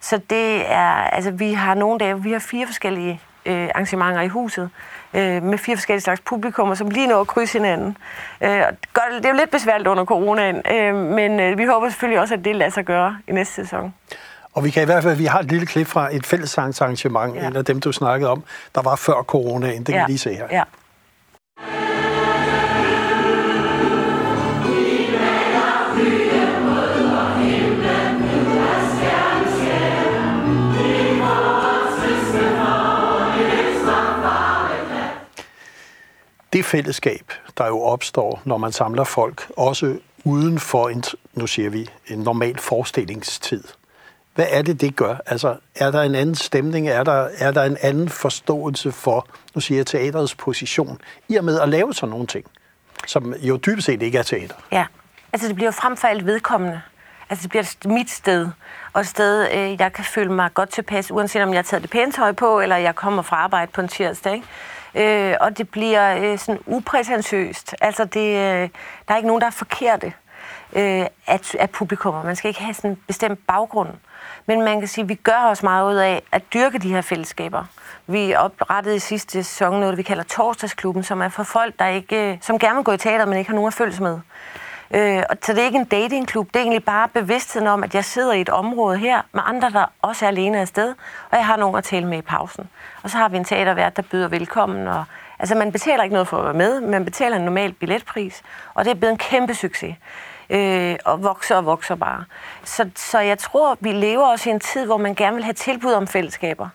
Så 0.00 0.20
det 0.30 0.72
er, 0.72 0.90
altså 0.90 1.30
vi 1.30 1.52
har 1.52 1.74
nogle 1.74 1.98
dage, 1.98 2.22
vi 2.22 2.32
har 2.32 2.38
fire 2.38 2.66
forskellige 2.66 3.20
øh, 3.46 3.68
arrangementer 3.74 4.20
i 4.20 4.28
huset 4.28 4.70
øh, 5.14 5.42
med 5.42 5.58
fire 5.58 5.76
forskellige 5.76 6.02
slags 6.02 6.20
publikummer, 6.20 6.74
som 6.74 6.90
lige 6.90 7.06
når 7.06 7.20
at 7.20 7.26
krydse 7.26 7.58
hinanden. 7.58 7.96
Øh, 8.40 8.48
det 8.48 9.24
er 9.24 9.28
jo 9.28 9.36
lidt 9.36 9.50
besværligt 9.50 9.88
under 9.88 10.04
coronaen, 10.04 10.62
øh, 10.72 10.94
men 10.94 11.40
øh, 11.40 11.58
vi 11.58 11.64
håber 11.64 11.88
selvfølgelig 11.88 12.20
også, 12.20 12.34
at 12.34 12.44
det 12.44 12.56
lader 12.56 12.70
sig 12.70 12.84
gøre 12.84 13.16
i 13.28 13.32
næste 13.32 13.54
sæson. 13.54 13.94
Og 14.52 14.64
vi 14.64 14.70
kan 14.70 14.82
i 14.82 14.86
hvert 14.86 15.02
fald, 15.02 15.16
vi 15.16 15.24
har 15.24 15.38
et 15.38 15.50
lille 15.50 15.66
klip 15.66 15.86
fra 15.86 16.14
et 16.14 16.26
fællessangsarrangement, 16.26 17.36
ja. 17.36 17.46
en 17.46 17.56
af 17.56 17.64
dem, 17.64 17.80
du 17.80 17.92
snakkede 17.92 18.30
om, 18.30 18.44
der 18.74 18.82
var 18.82 18.96
før 18.96 19.22
coronaen. 19.22 19.78
Det 19.78 19.86
kan 19.86 19.94
ja. 19.94 20.06
vi 20.06 20.10
lige 20.10 20.18
se 20.18 20.34
her. 20.34 20.46
Ja. 20.50 20.62
Det 36.64 36.70
fællesskab, 36.70 37.32
der 37.58 37.66
jo 37.66 37.80
opstår, 37.82 38.42
når 38.44 38.56
man 38.56 38.72
samler 38.72 39.04
folk, 39.04 39.46
også 39.56 39.98
uden 40.24 40.58
for 40.58 40.88
en, 40.88 41.04
nu 41.34 41.46
siger 41.46 41.70
vi, 41.70 41.90
en 42.06 42.18
normal 42.18 42.58
forestillingstid. 42.58 43.64
Hvad 44.34 44.46
er 44.50 44.62
det, 44.62 44.80
det 44.80 44.96
gør? 44.96 45.16
Altså, 45.26 45.56
er 45.74 45.90
der 45.90 46.02
en 46.02 46.14
anden 46.14 46.34
stemning? 46.34 46.88
Er 46.88 47.04
der, 47.04 47.28
er 47.38 47.50
der 47.50 47.64
en 47.64 47.76
anden 47.80 48.08
forståelse 48.08 48.92
for, 48.92 49.26
nu 49.54 49.60
siger 49.60 49.78
jeg, 49.78 49.86
teaterets 49.86 50.34
position, 50.34 50.98
i 51.28 51.36
og 51.36 51.44
med 51.44 51.60
at 51.60 51.68
lave 51.68 51.94
sådan 51.94 52.10
nogle 52.10 52.26
ting, 52.26 52.46
som 53.06 53.34
jo 53.34 53.56
dybest 53.56 53.86
set 53.86 54.02
ikke 54.02 54.18
er 54.18 54.22
teater? 54.22 54.54
Ja, 54.72 54.86
altså 55.32 55.48
det 55.48 55.54
bliver 55.54 55.68
jo 55.68 55.72
frem 55.72 55.96
for 55.96 56.08
alt 56.08 56.26
vedkommende. 56.26 56.80
Altså 57.30 57.42
det 57.42 57.50
bliver 57.50 57.88
mit 57.88 58.10
sted, 58.10 58.48
og 58.92 59.00
et 59.00 59.06
sted, 59.06 59.48
øh, 59.52 59.80
jeg 59.80 59.92
kan 59.92 60.04
føle 60.04 60.32
mig 60.32 60.54
godt 60.54 60.68
tilpas, 60.68 61.10
uanset 61.10 61.42
om 61.42 61.48
jeg 61.48 61.58
har 61.58 61.62
taget 61.62 61.82
det 61.82 61.90
pæne 61.90 62.12
tøj 62.12 62.32
på, 62.32 62.60
eller 62.60 62.76
jeg 62.76 62.94
kommer 62.94 63.22
fra 63.22 63.36
arbejde 63.36 63.72
på 63.72 63.80
en 63.80 63.88
tirsdag. 63.88 64.34
Ikke? 64.34 64.46
Øh, 64.94 65.34
og 65.40 65.58
det 65.58 65.68
bliver 65.68 66.16
øh, 66.16 66.38
sådan 66.38 66.60
uprætentiøst. 66.66 67.74
Altså, 67.80 68.04
det, 68.04 68.28
øh, 68.28 68.68
der 69.08 69.14
er 69.14 69.16
ikke 69.16 69.26
nogen, 69.26 69.40
der 69.40 69.46
er 69.46 69.50
forkerte 69.50 70.12
øh, 70.72 71.06
at, 71.26 71.54
at 71.58 71.70
publikummer. 71.70 72.22
Man 72.22 72.36
skal 72.36 72.48
ikke 72.48 72.60
have 72.60 72.74
sådan 72.74 72.90
en 72.90 72.98
bestemt 73.06 73.46
baggrund. 73.46 73.88
Men 74.46 74.62
man 74.62 74.78
kan 74.78 74.88
sige, 74.88 75.02
at 75.02 75.08
vi 75.08 75.14
gør 75.14 75.48
os 75.50 75.62
meget 75.62 75.92
ud 75.92 75.96
af 75.96 76.22
at 76.32 76.42
dyrke 76.54 76.78
de 76.78 76.88
her 76.88 77.00
fællesskaber. 77.00 77.64
Vi 78.06 78.34
oprettede 78.34 78.96
i 78.96 78.98
sidste 78.98 79.32
sæson 79.32 79.80
noget, 79.80 79.96
vi 79.96 80.02
kalder 80.02 80.22
Torsdagsklubben, 80.22 81.02
som 81.02 81.20
er 81.20 81.28
for 81.28 81.42
folk, 81.42 81.78
der 81.78 81.86
ikke, 81.86 82.32
øh, 82.32 82.38
som 82.40 82.58
gerne 82.58 82.74
vil 82.74 82.84
gå 82.84 82.92
i 82.92 82.98
teater, 82.98 83.24
men 83.24 83.38
ikke 83.38 83.50
har 83.50 83.54
nogen 83.54 83.68
at 83.68 83.74
følges 83.74 84.00
med. 84.00 84.20
Øh, 84.90 85.22
og 85.30 85.36
så 85.42 85.52
det 85.52 85.60
er 85.60 85.64
ikke 85.64 85.78
en 85.78 85.84
datingklub, 85.84 86.46
det 86.46 86.56
er 86.56 86.60
egentlig 86.60 86.84
bare 86.84 87.08
bevidstheden 87.08 87.68
om, 87.68 87.84
at 87.84 87.94
jeg 87.94 88.04
sidder 88.04 88.32
i 88.32 88.40
et 88.40 88.48
område 88.48 88.98
her 88.98 89.22
med 89.32 89.42
andre, 89.46 89.70
der 89.70 89.84
også 90.02 90.24
er 90.24 90.28
alene 90.28 90.60
afsted, 90.60 90.94
og 91.30 91.36
jeg 91.36 91.46
har 91.46 91.56
nogen 91.56 91.76
at 91.76 91.84
tale 91.84 92.06
med 92.06 92.18
i 92.18 92.22
pausen. 92.22 92.68
Og 93.02 93.10
så 93.10 93.18
har 93.18 93.28
vi 93.28 93.36
en 93.36 93.44
teatervært, 93.44 93.96
der 93.96 94.02
byder 94.02 94.28
velkommen, 94.28 94.88
og 94.88 95.04
altså 95.38 95.54
man 95.54 95.72
betaler 95.72 96.02
ikke 96.02 96.14
noget 96.14 96.28
for 96.28 96.38
at 96.38 96.44
være 96.44 96.54
med, 96.54 96.80
man 96.80 97.04
betaler 97.04 97.36
en 97.36 97.42
normal 97.42 97.72
billetpris, 97.72 98.42
og 98.74 98.84
det 98.84 98.90
er 98.90 98.94
blevet 98.94 99.12
en 99.12 99.18
kæmpe 99.18 99.54
succes. 99.54 99.96
Øh, 100.50 100.96
og 101.04 101.22
vokser 101.22 101.56
og 101.56 101.66
vokser 101.66 101.94
bare. 101.94 102.24
Så, 102.64 102.90
så 102.96 103.18
jeg 103.18 103.38
tror, 103.38 103.76
vi 103.80 103.92
lever 103.92 104.26
også 104.26 104.50
i 104.50 104.52
en 104.52 104.60
tid, 104.60 104.86
hvor 104.86 104.96
man 104.96 105.14
gerne 105.14 105.34
vil 105.36 105.44
have 105.44 105.54
tilbud 105.54 105.92
om 105.92 106.06
fællesskaber. 106.06 106.68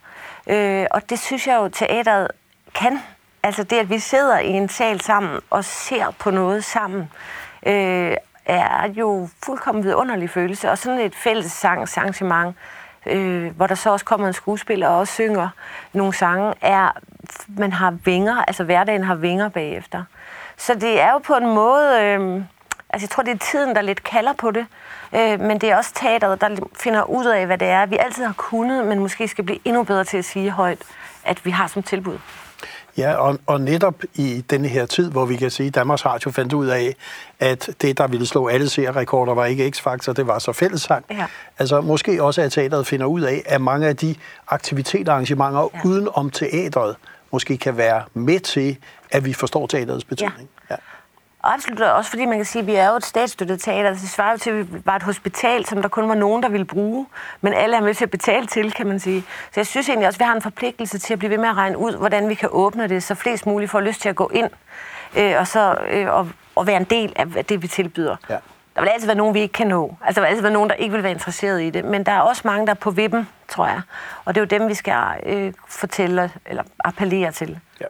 Øh, 0.48 0.86
og 0.92 1.10
det 1.10 1.20
synes 1.20 1.48
jeg 1.48 1.56
jo, 1.56 1.68
teateret 1.68 2.28
kan. 2.74 3.00
Altså 3.44 3.64
det, 3.64 3.76
at 3.76 3.90
vi 3.90 4.00
sidder 4.00 4.40
i 4.40 4.50
en 4.50 4.70
sal 4.70 5.02
sammen 5.02 5.40
og 5.50 5.66
ser 5.66 6.12
på 6.20 6.32
noget 6.32 6.64
sammen, 6.64 7.12
øh, 7.66 8.16
er 8.46 8.88
jo 8.88 9.30
fuldkommen 9.46 9.84
vidunderlig 9.84 10.30
følelse. 10.30 10.72
Og 10.72 10.78
sådan 10.78 11.00
et 11.00 11.16
fælles 11.16 11.52
sangsarrangement, 11.52 12.56
øh, 13.06 13.56
hvor 13.56 13.68
der 13.68 13.76
så 13.76 13.90
også 13.90 14.06
kommer 14.06 14.28
en 14.28 14.34
skuespiller 14.34 14.88
og 14.88 14.98
også 14.98 15.14
synger 15.14 15.50
nogle 15.94 16.14
sange, 16.14 16.54
er, 16.62 16.92
man 17.48 17.74
har 17.74 17.92
vinger, 18.06 18.44
altså 18.48 18.64
hverdagen 18.64 19.04
har 19.04 19.16
vinger 19.16 19.50
bagefter. 19.50 20.04
Så 20.58 20.74
det 20.74 21.02
er 21.02 21.12
jo 21.12 21.18
på 21.18 21.34
en 21.34 21.54
måde, 21.54 22.02
øh, 22.02 22.44
altså 22.90 23.06
jeg 23.06 23.10
tror, 23.10 23.24
det 23.24 23.34
er 23.34 23.38
tiden, 23.38 23.76
der 23.76 23.82
lidt 23.82 24.04
kalder 24.04 24.34
på 24.34 24.52
det, 24.52 24.66
øh, 25.14 25.40
men 25.40 25.62
det 25.62 25.72
er 25.72 25.78
også 25.78 25.94
teateret, 25.94 26.42
der 26.42 26.56
finder 26.80 27.04
ud 27.04 27.26
af, 27.26 27.46
hvad 27.46 27.58
det 27.58 27.68
er, 27.68 27.86
vi 27.86 27.98
altid 27.98 28.26
har 28.26 28.34
kunnet, 28.34 28.86
men 28.86 29.00
måske 29.00 29.28
skal 29.28 29.44
blive 29.44 29.60
endnu 29.66 29.84
bedre 29.84 30.04
til 30.04 30.18
at 30.18 30.26
sige 30.26 30.52
højt, 30.52 30.80
at 31.24 31.46
vi 31.46 31.52
har 31.52 31.68
som 31.68 31.84
tilbud. 31.84 32.18
Ja, 33.00 33.14
og, 33.14 33.40
og 33.46 33.62
netop 33.62 34.04
i 34.16 34.44
denne 34.50 34.68
her 34.68 34.86
tid, 34.86 35.12
hvor 35.12 35.26
vi 35.26 35.36
kan 35.36 35.52
sige, 35.52 35.68
at 35.68 35.76
Danmarks 35.76 36.06
Radio 36.06 36.32
fandt 36.32 36.54
ud 36.54 36.68
af, 36.68 36.96
at 37.40 37.70
det, 37.82 37.98
der 37.98 38.08
ville 38.08 38.26
slå 38.26 38.48
alle 38.48 38.70
serierekorder, 38.70 39.34
var 39.34 39.46
ikke 39.46 39.74
X-Factor, 39.76 40.14
det 40.14 40.28
var 40.28 40.40
så 40.40 40.52
fællessang. 40.52 41.06
Ja. 41.12 41.26
Altså 41.60 41.82
måske 41.82 42.24
også, 42.24 42.42
at 42.42 42.52
teateret 42.52 42.88
finder 42.88 43.06
ud 43.06 43.22
af, 43.22 43.44
at 43.46 43.62
mange 43.62 43.88
af 43.88 43.96
de 43.98 44.16
aktiviteter 44.48 45.12
og 45.12 45.16
arrangementer 45.16 45.70
ja. 45.74 45.80
uden 45.86 46.08
om 46.14 46.30
teatret 46.30 46.96
måske 47.32 47.58
kan 47.58 47.78
være 47.78 48.04
med 48.14 48.40
til, 48.40 48.78
at 49.12 49.26
vi 49.26 49.34
forstår 49.34 49.68
teaterets 49.68 50.06
betydning. 50.06 50.50
Ja. 50.70 50.76
ja. 50.76 50.80
Og 51.40 51.54
absolut 51.54 51.82
også, 51.82 52.10
fordi 52.10 52.26
man 52.26 52.38
kan 52.38 52.46
sige, 52.46 52.62
at 52.62 52.68
vi 52.68 52.76
er 52.76 52.90
jo 52.90 52.96
et 52.96 53.06
statsstøttet 53.06 53.62
teater. 53.62 53.90
Det 53.90 54.10
svarer 54.10 54.32
jo 54.32 54.38
til, 54.38 54.50
at 54.50 54.74
vi 54.74 54.82
var 54.86 54.96
et 54.96 55.04
hospital, 55.04 55.66
som 55.66 55.82
der 55.82 55.90
kun 55.90 56.10
var 56.10 56.16
nogen, 56.16 56.44
der 56.44 56.50
ville 56.50 56.66
bruge. 56.66 57.06
Men 57.42 57.54
alle 57.54 57.78
er 57.78 57.82
med 57.82 57.94
til 57.94 58.04
at 58.04 58.12
betale 58.12 58.48
til, 58.48 58.72
kan 58.72 58.88
man 58.88 59.00
sige. 59.00 59.22
Så 59.22 59.60
jeg 59.60 59.68
synes 59.68 59.90
egentlig 59.90 60.08
også, 60.08 60.18
at 60.18 60.20
vi 60.20 60.26
har 60.26 60.36
en 60.36 60.42
forpligtelse 60.42 61.00
til 61.00 61.14
at 61.14 61.20
blive 61.20 61.30
ved 61.30 61.38
med 61.38 61.50
at 61.50 61.58
regne 61.58 61.78
ud, 61.78 61.98
hvordan 61.98 62.30
vi 62.30 62.34
kan 62.34 62.50
åbne 62.52 62.88
det, 62.88 63.04
så 63.04 63.16
flest 63.16 63.46
muligt 63.46 63.72
får 63.72 63.80
lyst 63.80 64.02
til 64.02 64.10
at 64.10 64.16
gå 64.16 64.32
ind 64.34 64.50
øh, 65.18 65.36
og, 65.40 65.48
så, 65.48 65.78
øh, 65.90 66.14
og, 66.14 66.30
og 66.56 66.68
være 66.68 66.78
en 66.78 66.84
del 66.84 67.14
af 67.16 67.46
det, 67.46 67.62
vi 67.62 67.68
tilbyder. 67.68 68.16
Ja. 68.30 68.38
Der 68.76 68.82
vil 68.82 68.90
altid 68.90 69.08
være 69.08 69.18
nogen, 69.18 69.34
vi 69.34 69.40
ikke 69.40 69.54
kan 69.54 69.68
nå. 69.68 69.96
Altså, 70.06 70.22
der 70.22 70.26
vil 70.26 70.30
altid 70.30 70.42
være 70.42 70.54
nogen, 70.54 70.70
der 70.70 70.76
ikke 70.76 70.94
vil 70.94 71.04
være 71.04 71.12
interesseret 71.12 71.62
i 71.62 71.70
det. 71.70 71.86
Men 71.86 72.06
der 72.06 72.12
er 72.12 72.20
også 72.20 72.42
mange, 72.46 72.66
der 72.66 72.74
er 72.74 72.76
på 72.76 72.92
vippen, 72.92 73.28
tror 73.48 73.66
jeg. 73.66 73.82
Og 74.26 74.36
det 74.36 74.42
er 74.42 74.46
jo 74.46 74.60
dem, 74.60 74.70
vi 74.70 74.74
skal 74.74 74.96
øh, 75.26 75.54
fortælle 75.68 76.32
eller 76.46 76.64
appellere 76.80 77.32
til. 77.32 77.60
Ja. 77.82 77.86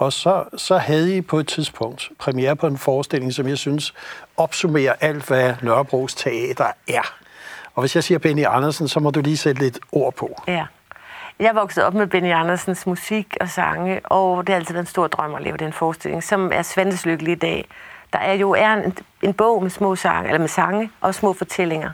Og 0.00 0.12
så, 0.12 0.44
så 0.56 0.78
havde 0.78 1.16
I 1.16 1.20
på 1.20 1.38
et 1.38 1.48
tidspunkt 1.48 2.10
premiere 2.18 2.56
på 2.56 2.66
en 2.66 2.78
forestilling, 2.78 3.32
som 3.34 3.48
jeg 3.48 3.58
synes 3.58 3.94
opsummerer 4.36 4.92
alt, 5.00 5.28
hvad 5.28 5.54
Nørrebros 5.62 6.14
Teater 6.14 6.72
er. 6.88 7.14
Og 7.74 7.82
hvis 7.82 7.94
jeg 7.94 8.04
siger 8.04 8.18
Benny 8.18 8.44
Andersen, 8.46 8.88
så 8.88 9.00
må 9.00 9.10
du 9.10 9.20
lige 9.20 9.36
sætte 9.36 9.62
lidt 9.62 9.78
ord 9.92 10.14
på. 10.14 10.42
Ja. 10.46 10.66
Jeg 11.38 11.54
voksede 11.54 11.86
op 11.86 11.94
med 11.94 12.06
Benny 12.06 12.32
Andersens 12.32 12.86
musik 12.86 13.36
og 13.40 13.48
sange, 13.48 14.00
og 14.04 14.46
det 14.46 14.52
har 14.52 14.56
altid 14.56 14.74
været 14.74 14.82
en 14.82 14.86
stor 14.90 15.06
drøm 15.06 15.34
at 15.34 15.42
lave 15.42 15.56
den 15.56 15.72
forestilling, 15.72 16.22
som 16.22 16.50
er 16.52 16.62
Svendes 16.62 17.06
Lykkelig 17.06 17.32
i 17.32 17.38
dag. 17.38 17.68
Der 18.12 18.18
er 18.18 18.32
jo 18.32 18.50
er 18.50 18.72
en, 18.72 18.98
en 19.22 19.34
bog 19.34 19.62
med 19.62 19.70
små 19.70 19.96
sange, 19.96 20.28
eller 20.28 20.40
med 20.40 20.48
sange 20.48 20.90
og 21.00 21.14
små 21.14 21.32
fortællinger. 21.32 21.90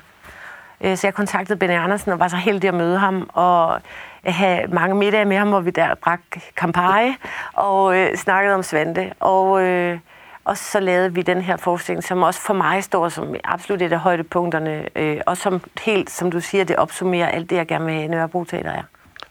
Øh, 0.80 0.96
så 0.96 1.06
jeg 1.06 1.14
kontaktede 1.14 1.58
Benny 1.58 1.74
Andersen 1.74 2.12
og 2.12 2.18
var 2.18 2.28
så 2.28 2.36
heldig 2.36 2.68
at 2.68 2.74
møde 2.74 2.98
ham, 2.98 3.30
og 3.32 3.80
have 4.32 4.66
mange 4.68 4.94
middage 4.94 5.24
med 5.24 5.36
ham, 5.36 5.48
hvor 5.48 5.60
vi 5.60 5.70
der 5.70 5.94
drak 5.94 6.20
Campari 6.54 7.14
og 7.52 7.96
øh, 7.96 8.16
snakkede 8.16 8.54
om 8.54 8.62
Svante. 8.62 9.12
Og, 9.20 9.62
øh, 9.62 9.98
og 10.44 10.56
så 10.56 10.80
lavede 10.80 11.14
vi 11.14 11.22
den 11.22 11.40
her 11.40 11.56
forestilling, 11.56 12.04
som 12.04 12.22
også 12.22 12.40
for 12.40 12.54
mig 12.54 12.84
står 12.84 13.08
som 13.08 13.34
absolut 13.44 13.82
et 13.82 13.92
af 13.92 13.98
højdepunkterne, 13.98 14.88
øh, 14.96 15.20
og 15.26 15.36
som 15.36 15.60
helt, 15.84 16.10
som 16.10 16.30
du 16.30 16.40
siger, 16.40 16.64
det 16.64 16.76
opsummerer 16.76 17.28
alt 17.28 17.50
det, 17.50 17.56
jeg 17.56 17.66
gerne 17.66 17.84
vil 17.84 17.94
have 17.94 18.08
Nørrebro 18.08 18.44
Teater 18.44 18.70
er. 18.70 18.82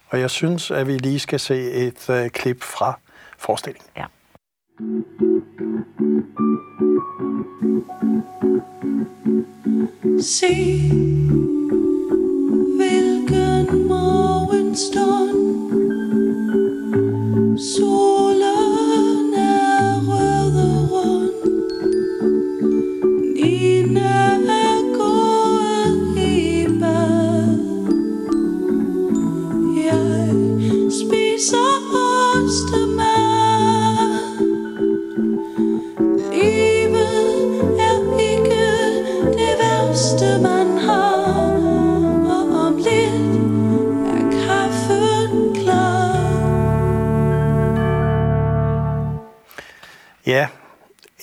Og 0.10 0.20
jeg 0.20 0.30
synes, 0.30 0.72
at 0.72 0.88
vi 0.88 0.98
lige 0.98 1.20
skal 1.20 1.40
se 1.40 1.72
et 1.72 2.10
øh, 2.10 2.30
klip 2.30 2.64
fra 2.64 3.00
forestillingen. 3.38 3.90
Ja. 3.98 4.06
Se, 10.22 10.48
hvilken 12.78 13.88
Stone, 14.76 15.38
so 17.58 18.45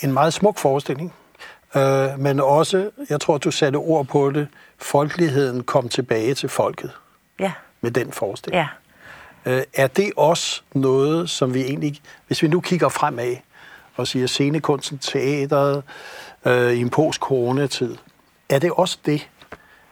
en 0.02 0.12
meget 0.12 0.34
smuk 0.34 0.58
forestilling, 0.58 1.14
øh, 1.76 2.08
men 2.18 2.40
også, 2.40 2.90
jeg 3.10 3.20
tror, 3.20 3.38
du 3.38 3.50
satte 3.50 3.76
ord 3.76 4.06
på 4.06 4.30
det, 4.30 4.48
folkeligheden 4.78 5.62
kom 5.62 5.88
tilbage 5.88 6.34
til 6.34 6.48
folket 6.48 6.90
Ja, 7.38 7.52
med 7.80 7.90
den 7.90 8.12
forestilling. 8.12 8.60
ja. 8.62 8.66
Øh, 9.52 9.62
er 9.74 9.86
det 9.86 10.12
også 10.16 10.62
noget, 10.74 11.30
som 11.30 11.54
vi 11.54 11.60
egentlig, 11.60 12.00
hvis 12.26 12.42
vi 12.42 12.48
nu 12.48 12.60
kigger 12.60 12.88
fremad 12.88 13.36
og 13.96 14.06
siger 14.06 14.26
scenekunsten, 14.26 14.98
teateret 14.98 15.82
øh, 16.44 16.72
i 16.72 16.80
en 16.80 16.90
post-coronatid, 16.90 17.96
er 18.48 18.58
det 18.58 18.70
også 18.72 18.98
det, 19.06 19.28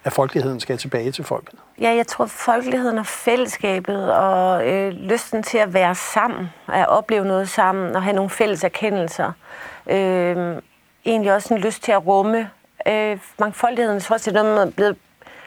at 0.04 0.12
folkeligheden 0.12 0.60
skal 0.60 0.78
tilbage 0.78 1.12
til 1.12 1.24
folket? 1.24 1.54
Ja, 1.80 1.90
jeg 1.94 2.06
tror, 2.06 2.26
folkeligheden 2.26 2.98
og 2.98 3.06
fællesskabet 3.06 4.12
og 4.12 4.68
øh, 4.68 4.92
lysten 4.92 5.42
til 5.42 5.58
at 5.58 5.74
være 5.74 5.94
sammen, 5.94 6.48
at 6.72 6.88
opleve 6.88 7.24
noget 7.24 7.48
sammen 7.48 7.96
og 7.96 8.02
have 8.02 8.16
nogle 8.16 8.30
fælles 8.30 8.64
erkendelser. 8.64 9.32
Øh, 9.90 10.56
egentlig 11.04 11.32
også 11.34 11.54
en 11.54 11.60
lyst 11.60 11.82
til 11.82 11.92
at 11.92 12.06
rumme 12.06 12.50
øh, 12.88 13.18
mangfoldigheden. 13.38 13.94
Jeg 13.94 14.02
tror 14.02 14.14
også, 14.14 14.30
det 14.30 14.36
er 14.38 14.42
noget, 14.42 14.58
man 14.58 14.68
er 14.68 14.72
blevet 14.72 14.96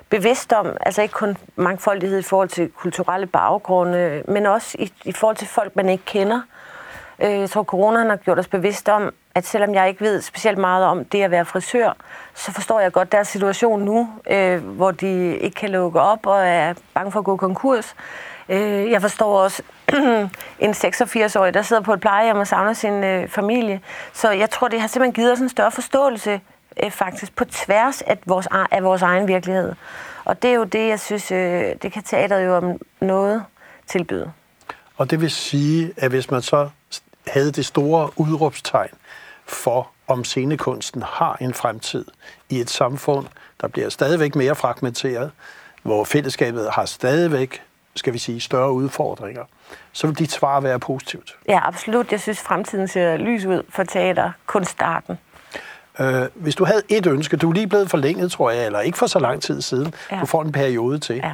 bevidst 0.09 0.53
om. 0.53 0.77
Altså 0.81 1.01
ikke 1.01 1.13
kun 1.13 1.37
mangfoldighed 1.55 2.19
i 2.19 2.23
forhold 2.23 2.49
til 2.49 2.69
kulturelle 2.69 3.27
baggrunde, 3.27 4.23
men 4.27 4.45
også 4.45 4.77
i, 4.79 4.93
i 5.05 5.11
forhold 5.11 5.35
til 5.35 5.47
folk, 5.47 5.75
man 5.75 5.89
ikke 5.89 6.05
kender. 6.05 6.41
Øh, 7.19 7.39
Jeg 7.39 7.49
tror, 7.49 7.63
coronaen 7.63 8.09
har 8.09 8.15
gjort 8.15 8.39
os 8.39 8.47
bevidst 8.47 8.89
om, 8.89 9.13
at 9.35 9.45
selvom 9.45 9.73
jeg 9.75 9.89
ikke 9.89 10.01
ved 10.01 10.21
specielt 10.21 10.57
meget 10.57 10.85
om 10.85 11.05
det 11.05 11.23
at 11.23 11.31
være 11.31 11.45
frisør, 11.45 11.95
så 12.33 12.51
forstår 12.51 12.79
jeg 12.79 12.91
godt 12.91 13.11
deres 13.11 13.27
situation 13.27 13.81
nu, 13.81 14.09
øh, 14.29 14.65
hvor 14.65 14.91
de 14.91 15.37
ikke 15.37 15.55
kan 15.55 15.69
lukke 15.69 15.99
op 16.01 16.25
og 16.27 16.47
er 16.47 16.73
bange 16.93 17.11
for 17.11 17.19
at 17.19 17.25
gå 17.25 17.37
konkurs. 17.37 17.95
Øh, 18.53 18.91
Jeg 18.91 19.01
forstår 19.01 19.39
også 19.39 19.63
en 20.65 20.71
86-årig, 20.71 21.53
der 21.53 21.61
sidder 21.61 21.81
på 21.81 21.93
et 21.93 21.99
plejehjem 22.01 22.37
og 22.37 22.47
savner 22.47 22.73
sin 22.73 23.03
øh, 23.03 23.27
familie. 23.29 23.81
Så 24.13 24.31
jeg 24.31 24.49
tror, 24.49 24.67
det 24.67 24.81
har 24.81 24.87
simpelthen 24.87 25.13
givet 25.13 25.31
os 25.31 25.39
en 25.39 25.49
større 25.49 25.71
forståelse 25.71 26.41
øh, 26.83 26.91
faktisk 26.91 27.35
på 27.35 27.45
tværs 27.45 28.01
af 28.01 28.17
vores, 28.25 28.47
af 28.71 28.83
vores 28.83 29.01
egen 29.01 29.27
virkelighed. 29.27 29.73
Og 30.25 30.41
det 30.41 30.49
er 30.49 30.53
jo 30.53 30.63
det, 30.63 30.87
jeg 30.87 30.99
synes, 30.99 31.31
øh, 31.31 31.75
det 31.81 31.91
kan 31.91 32.03
teateret 32.03 32.45
jo 32.45 32.55
om 32.57 32.79
noget 33.01 33.43
tilbyde. 33.87 34.31
Og 34.97 35.11
det 35.11 35.21
vil 35.21 35.31
sige, 35.31 35.93
at 35.97 36.09
hvis 36.09 36.31
man 36.31 36.41
så 36.41 36.69
havde 37.27 37.51
det 37.51 37.65
store 37.65 38.09
udråbstegn 38.15 38.89
for, 39.45 39.89
om 40.07 40.23
scenekunsten 40.23 41.03
har 41.07 41.37
en 41.41 41.53
fremtid 41.53 42.05
i 42.49 42.59
et 42.59 42.69
samfund, 42.69 43.25
der 43.61 43.67
bliver 43.67 43.89
stadigvæk 43.89 44.35
mere 44.35 44.55
fragmenteret, 44.55 45.31
hvor 45.83 46.03
fællesskabet 46.03 46.69
har 46.71 46.85
stadigvæk, 46.85 47.61
skal 47.95 48.13
vi 48.13 48.17
sige, 48.17 48.41
større 48.41 48.71
udfordringer, 48.71 49.43
så 49.91 50.07
vil 50.07 50.19
dit 50.19 50.31
svar 50.31 50.59
være 50.59 50.79
positivt. 50.79 51.35
Ja, 51.47 51.67
absolut. 51.67 52.11
Jeg 52.11 52.19
synes, 52.21 52.39
fremtiden 52.41 52.87
ser 52.87 53.17
lys 53.17 53.45
ud 53.45 53.63
for 53.69 53.83
teater. 53.83 54.31
Kun 54.45 54.65
starten. 54.65 55.17
Øh, 55.99 56.23
hvis 56.35 56.55
du 56.55 56.65
havde 56.65 56.81
et 56.89 57.05
ønske, 57.07 57.37
du 57.37 57.49
er 57.49 57.53
lige 57.53 57.67
blevet 57.67 57.89
forlænget, 57.89 58.31
tror 58.31 58.51
jeg, 58.51 58.65
eller 58.65 58.79
ikke 58.79 58.97
for 58.97 59.07
så 59.07 59.19
lang 59.19 59.41
tid 59.41 59.61
siden, 59.61 59.93
Ja. 60.11 60.19
du 60.19 60.25
får 60.25 60.41
en 60.43 60.51
periode 60.51 60.99
til. 60.99 61.15
Ja. 61.15 61.31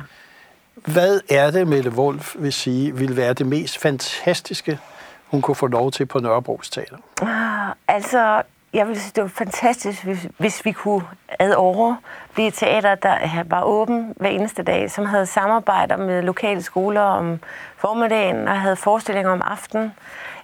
Hvad 0.76 1.20
er 1.30 1.52
det, 1.52 1.68
Mette 1.68 1.90
Wolf 1.92 2.36
vil 2.40 2.54
sige, 2.54 2.96
vil 2.96 3.18
være 3.18 3.34
det 3.34 3.46
mest 3.46 3.78
fantastiske, 3.78 4.80
hun 5.28 5.42
kunne 5.42 5.56
få 5.56 5.68
lov 5.68 5.92
til 5.92 6.06
på 6.06 6.20
Nørrebros 6.20 6.70
Teater? 6.70 6.98
Ah, 7.22 7.76
Altså, 7.88 8.42
jeg 8.74 8.88
ville 8.88 9.00
synes, 9.00 9.14
det 9.14 9.24
var 9.24 9.30
fantastisk, 9.30 10.04
hvis, 10.04 10.28
hvis 10.38 10.66
vi 10.66 10.72
kunne 10.72 11.04
ad 11.40 11.54
over 11.54 11.96
blive 12.34 12.48
et 12.48 12.54
teater, 12.54 12.96
der 12.96 13.44
var 13.46 13.64
åben 13.64 14.14
hver 14.18 14.30
eneste 14.30 14.64
dag, 14.64 14.92
som 14.92 15.06
havde 15.06 15.26
samarbejder 15.26 15.98
med 15.98 16.22
lokale 16.22 16.62
skoler 16.62 17.02
om 17.02 17.40
formiddagen 17.78 18.48
og 18.48 18.62
havde 18.62 18.76
forestillinger 18.76 19.32
om 19.32 19.42
aftenen, 19.46 19.94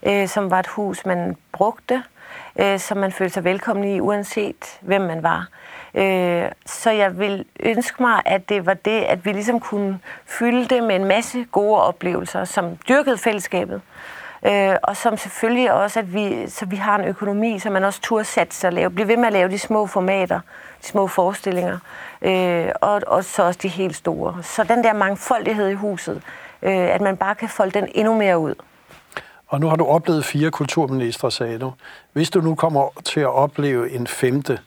øh, 0.03 0.27
som 0.27 0.51
var 0.51 0.59
et 0.59 0.67
hus, 0.67 1.05
man 1.05 1.37
brugte, 1.51 2.03
øh, 2.59 2.79
som 2.79 2.97
man 2.97 3.11
følte 3.11 3.33
sig 3.33 3.43
velkommen 3.43 3.85
i, 3.95 3.99
uanset 3.99 4.79
hvem 4.81 5.01
man 5.01 5.23
var. 5.23 5.47
Øh, 5.95 6.51
så 6.65 6.91
jeg 6.91 7.19
vil 7.19 7.45
ønske 7.59 8.03
mig, 8.03 8.21
at 8.25 8.49
det 8.49 8.65
var 8.65 8.73
det, 8.73 9.01
at 9.01 9.25
vi 9.25 9.31
ligesom 9.31 9.59
kunne 9.59 9.99
fylde 10.25 10.65
det 10.65 10.83
med 10.83 10.95
en 10.95 11.05
masse 11.05 11.45
gode 11.51 11.81
oplevelser, 11.81 12.45
som 12.45 12.77
dyrkede 12.89 13.17
fællesskabet. 13.17 13.81
Øh, 14.45 14.75
og 14.83 14.97
som 14.97 15.17
selvfølgelig 15.17 15.71
også, 15.71 15.99
at 15.99 16.13
vi, 16.13 16.49
så 16.49 16.65
vi 16.65 16.75
har 16.75 16.95
en 16.99 17.05
økonomi, 17.05 17.59
så 17.59 17.69
man 17.69 17.83
også 17.83 18.01
turde 18.01 18.25
satse 18.25 18.59
sig 18.59 18.67
og 18.67 18.73
lave, 18.73 18.89
blive 18.89 19.07
ved 19.07 19.17
med 19.17 19.27
at 19.27 19.33
lave 19.33 19.49
de 19.49 19.59
små 19.59 19.87
formater, 19.87 20.39
de 20.81 20.87
små 20.87 21.07
forestillinger, 21.07 21.79
øh, 22.21 22.67
og, 22.81 23.01
og 23.07 23.23
så 23.23 23.43
også 23.43 23.59
de 23.63 23.67
helt 23.67 23.95
store. 23.95 24.43
Så 24.43 24.63
den 24.63 24.83
der 24.83 24.93
mangfoldighed 24.93 25.69
i 25.69 25.73
huset, 25.73 26.21
øh, 26.61 26.71
at 26.71 27.01
man 27.01 27.17
bare 27.17 27.35
kan 27.35 27.49
folde 27.49 27.71
den 27.71 27.87
endnu 27.95 28.15
mere 28.15 28.39
ud. 28.39 28.55
Og 29.47 29.59
nu 29.59 29.67
har 29.67 29.75
du 29.75 29.85
oplevet 29.85 30.25
fire 30.25 30.51
kulturministre, 30.51 31.31
sagde 31.31 31.59
du. 31.59 31.73
Hvis 32.13 32.29
du 32.29 32.41
nu 32.41 32.55
kommer 32.55 32.89
til 33.03 33.19
at 33.19 33.33
opleve 33.33 33.91
en 33.91 34.07
femte, 34.07 34.59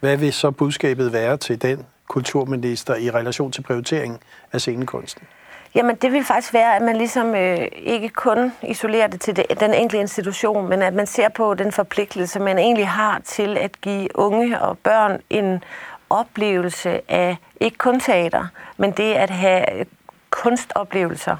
hvad 0.00 0.16
vil 0.16 0.32
så 0.32 0.50
budskabet 0.50 1.12
være 1.12 1.36
til 1.36 1.62
den 1.62 1.86
kulturminister 2.08 2.94
i 2.96 3.10
relation 3.10 3.52
til 3.52 3.62
prioriteringen 3.62 4.18
af 4.52 4.60
scenekunsten? 4.60 5.26
Jamen, 5.74 5.96
det 5.96 6.12
vil 6.12 6.24
faktisk 6.24 6.54
være, 6.54 6.76
at 6.76 6.82
man 6.82 6.96
ligesom 6.96 7.34
øh, 7.34 7.68
ikke 7.76 8.08
kun 8.08 8.52
isolerer 8.62 9.06
det 9.06 9.20
til 9.20 9.36
det, 9.36 9.60
den 9.60 9.74
enkelte 9.74 10.00
institution, 10.00 10.68
men 10.68 10.82
at 10.82 10.94
man 10.94 11.06
ser 11.06 11.28
på 11.28 11.54
den 11.54 11.72
forpligtelse, 11.72 12.40
man 12.40 12.58
egentlig 12.58 12.88
har 12.88 13.20
til 13.24 13.58
at 13.58 13.80
give 13.80 14.08
unge 14.18 14.60
og 14.60 14.78
børn 14.78 15.20
en 15.30 15.64
oplevelse 16.10 17.00
af 17.08 17.36
ikke 17.60 17.78
kun 17.78 18.00
teater, 18.00 18.46
men 18.76 18.90
det 18.90 19.14
at 19.14 19.30
have 19.30 19.78
øh, 19.78 19.86
kunstoplevelser. 20.30 21.36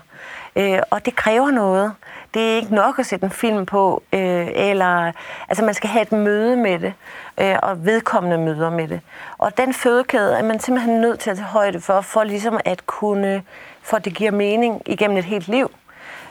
Øh, 0.56 0.78
og 0.90 1.06
det 1.06 1.16
kræver 1.16 1.50
noget. 1.50 1.92
Det 2.34 2.52
er 2.52 2.56
ikke 2.56 2.74
nok 2.74 2.98
at 2.98 3.06
sætte 3.06 3.24
en 3.24 3.30
film 3.30 3.66
på, 3.66 4.02
øh, 4.12 4.48
eller 4.54 5.12
altså 5.48 5.64
man 5.64 5.74
skal 5.74 5.90
have 5.90 6.02
et 6.02 6.12
møde 6.12 6.56
med 6.56 6.78
det, 6.78 6.94
øh, 7.40 7.56
og 7.62 7.84
vedkommende 7.84 8.38
møder 8.38 8.70
med 8.70 8.88
det. 8.88 9.00
Og 9.38 9.56
den 9.56 9.74
fødekæde 9.74 10.36
er 10.36 10.42
man 10.42 10.60
simpelthen 10.60 11.00
nødt 11.00 11.20
til 11.20 11.30
at 11.30 11.36
tage 11.36 11.46
højde 11.46 11.80
for, 11.80 12.00
for 12.00 12.24
ligesom 12.24 12.60
at 12.64 12.86
kunne, 12.86 13.42
for 13.82 13.96
at 13.96 14.04
det 14.04 14.14
giver 14.14 14.30
mening 14.30 14.82
igennem 14.86 15.16
et 15.16 15.24
helt 15.24 15.48
liv. 15.48 15.70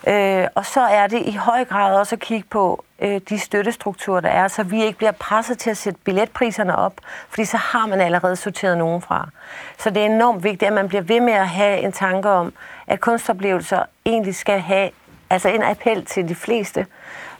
Øh, 0.07 0.47
og 0.55 0.65
så 0.65 0.81
er 0.81 1.07
det 1.07 1.21
i 1.25 1.31
høj 1.31 1.65
grad 1.65 1.95
også 1.95 2.15
at 2.15 2.19
kigge 2.19 2.47
på 2.49 2.83
øh, 2.99 3.21
de 3.29 3.39
støttestrukturer, 3.39 4.19
der 4.21 4.29
er, 4.29 4.47
så 4.47 4.63
vi 4.63 4.83
ikke 4.83 4.97
bliver 4.97 5.11
presset 5.11 5.57
til 5.57 5.69
at 5.69 5.77
sætte 5.77 5.99
billetpriserne 6.03 6.75
op, 6.75 6.93
fordi 7.29 7.45
så 7.45 7.57
har 7.57 7.87
man 7.87 8.01
allerede 8.01 8.35
sorteret 8.35 8.77
nogen 8.77 9.01
fra. 9.01 9.29
Så 9.77 9.89
det 9.89 10.01
er 10.01 10.05
enormt 10.05 10.43
vigtigt, 10.43 10.63
at 10.63 10.73
man 10.73 10.87
bliver 10.87 11.01
ved 11.01 11.19
med 11.19 11.33
at 11.33 11.47
have 11.47 11.79
en 11.79 11.91
tanke 11.91 12.29
om, 12.29 12.53
at 12.87 12.99
kunstoplevelser 12.99 13.83
egentlig 14.05 14.35
skal 14.35 14.59
have 14.59 14.89
altså 15.29 15.49
en 15.49 15.63
appel 15.63 16.05
til 16.05 16.29
de 16.29 16.35
fleste, 16.35 16.85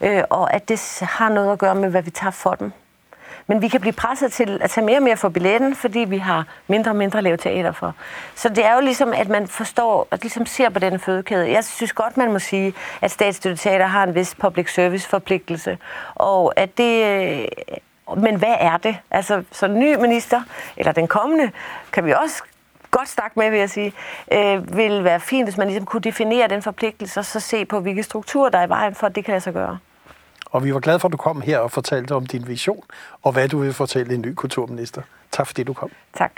øh, 0.01 0.23
og 0.29 0.53
at 0.53 0.69
det 0.69 0.99
har 1.01 1.29
noget 1.29 1.51
at 1.51 1.59
gøre 1.59 1.75
med, 1.75 1.89
hvad 1.89 2.01
vi 2.01 2.11
tager 2.11 2.31
for 2.31 2.53
dem. 2.53 2.71
Men 3.47 3.61
vi 3.61 3.67
kan 3.67 3.81
blive 3.81 3.93
presset 3.93 4.31
til 4.31 4.59
at 4.61 4.69
tage 4.69 4.85
mere 4.85 4.97
og 4.97 5.03
mere 5.03 5.17
for 5.17 5.29
billetten, 5.29 5.75
fordi 5.75 5.99
vi 5.99 6.17
har 6.17 6.45
mindre 6.67 6.91
og 6.91 6.95
mindre 6.95 7.17
at 7.17 7.23
lave 7.23 7.37
teater 7.37 7.71
for. 7.71 7.95
Så 8.35 8.49
det 8.49 8.65
er 8.65 8.75
jo 8.75 8.81
ligesom, 8.81 9.13
at 9.13 9.29
man 9.29 9.47
forstår 9.47 10.07
og 10.11 10.19
ligesom 10.21 10.45
ser 10.45 10.69
på 10.69 10.79
den 10.79 10.99
fødekæde. 10.99 11.51
Jeg 11.51 11.63
synes 11.63 11.93
godt, 11.93 12.17
man 12.17 12.31
må 12.31 12.39
sige, 12.39 12.73
at 13.01 13.11
statsstøtteteater 13.11 13.85
har 13.85 14.03
en 14.03 14.15
vis 14.15 14.35
public 14.35 14.73
service 14.73 15.09
forpligtelse. 15.09 15.77
Og 16.15 16.53
at 16.55 16.77
det... 16.77 17.05
Øh, 17.05 17.47
men 18.17 18.35
hvad 18.35 18.55
er 18.59 18.77
det? 18.77 18.97
Altså, 19.11 19.43
så 19.51 19.67
ny 19.67 19.95
minister, 19.95 20.41
eller 20.77 20.91
den 20.91 21.07
kommende, 21.07 21.51
kan 21.91 22.05
vi 22.05 22.11
også 22.11 22.43
godt 22.91 23.09
snakke 23.09 23.39
med, 23.39 23.49
vil 23.49 23.59
jeg 23.59 23.69
sige, 23.69 23.93
øh, 24.31 24.77
vil 24.77 25.03
være 25.03 25.19
fint, 25.19 25.45
hvis 25.45 25.57
man 25.57 25.67
ligesom 25.67 25.85
kunne 25.85 26.01
definere 26.01 26.47
den 26.47 26.61
forpligtelse, 26.61 27.19
og 27.19 27.25
så 27.25 27.39
se 27.39 27.65
på, 27.65 27.79
hvilke 27.79 28.03
strukturer, 28.03 28.49
der 28.49 28.59
er 28.59 28.65
i 28.65 28.69
vejen 28.69 28.95
for, 28.95 29.07
at 29.07 29.15
det 29.15 29.25
kan 29.25 29.31
lade 29.31 29.41
sig 29.41 29.53
gøre. 29.53 29.77
Og 30.51 30.63
vi 30.63 30.73
var 30.73 30.79
glade 30.79 30.99
for, 30.99 31.07
at 31.07 31.11
du 31.11 31.17
kom 31.17 31.41
her 31.41 31.59
og 31.59 31.71
fortalte 31.71 32.15
om 32.15 32.25
din 32.25 32.47
vision, 32.47 32.83
og 33.21 33.31
hvad 33.31 33.49
du 33.49 33.59
vil 33.59 33.73
fortælle 33.73 34.13
en 34.13 34.21
ny 34.21 34.33
kulturminister. 34.33 35.01
Tak 35.31 35.47
fordi 35.47 35.63
du 35.63 35.73
kom. 35.73 35.89
Tak. 36.13 36.31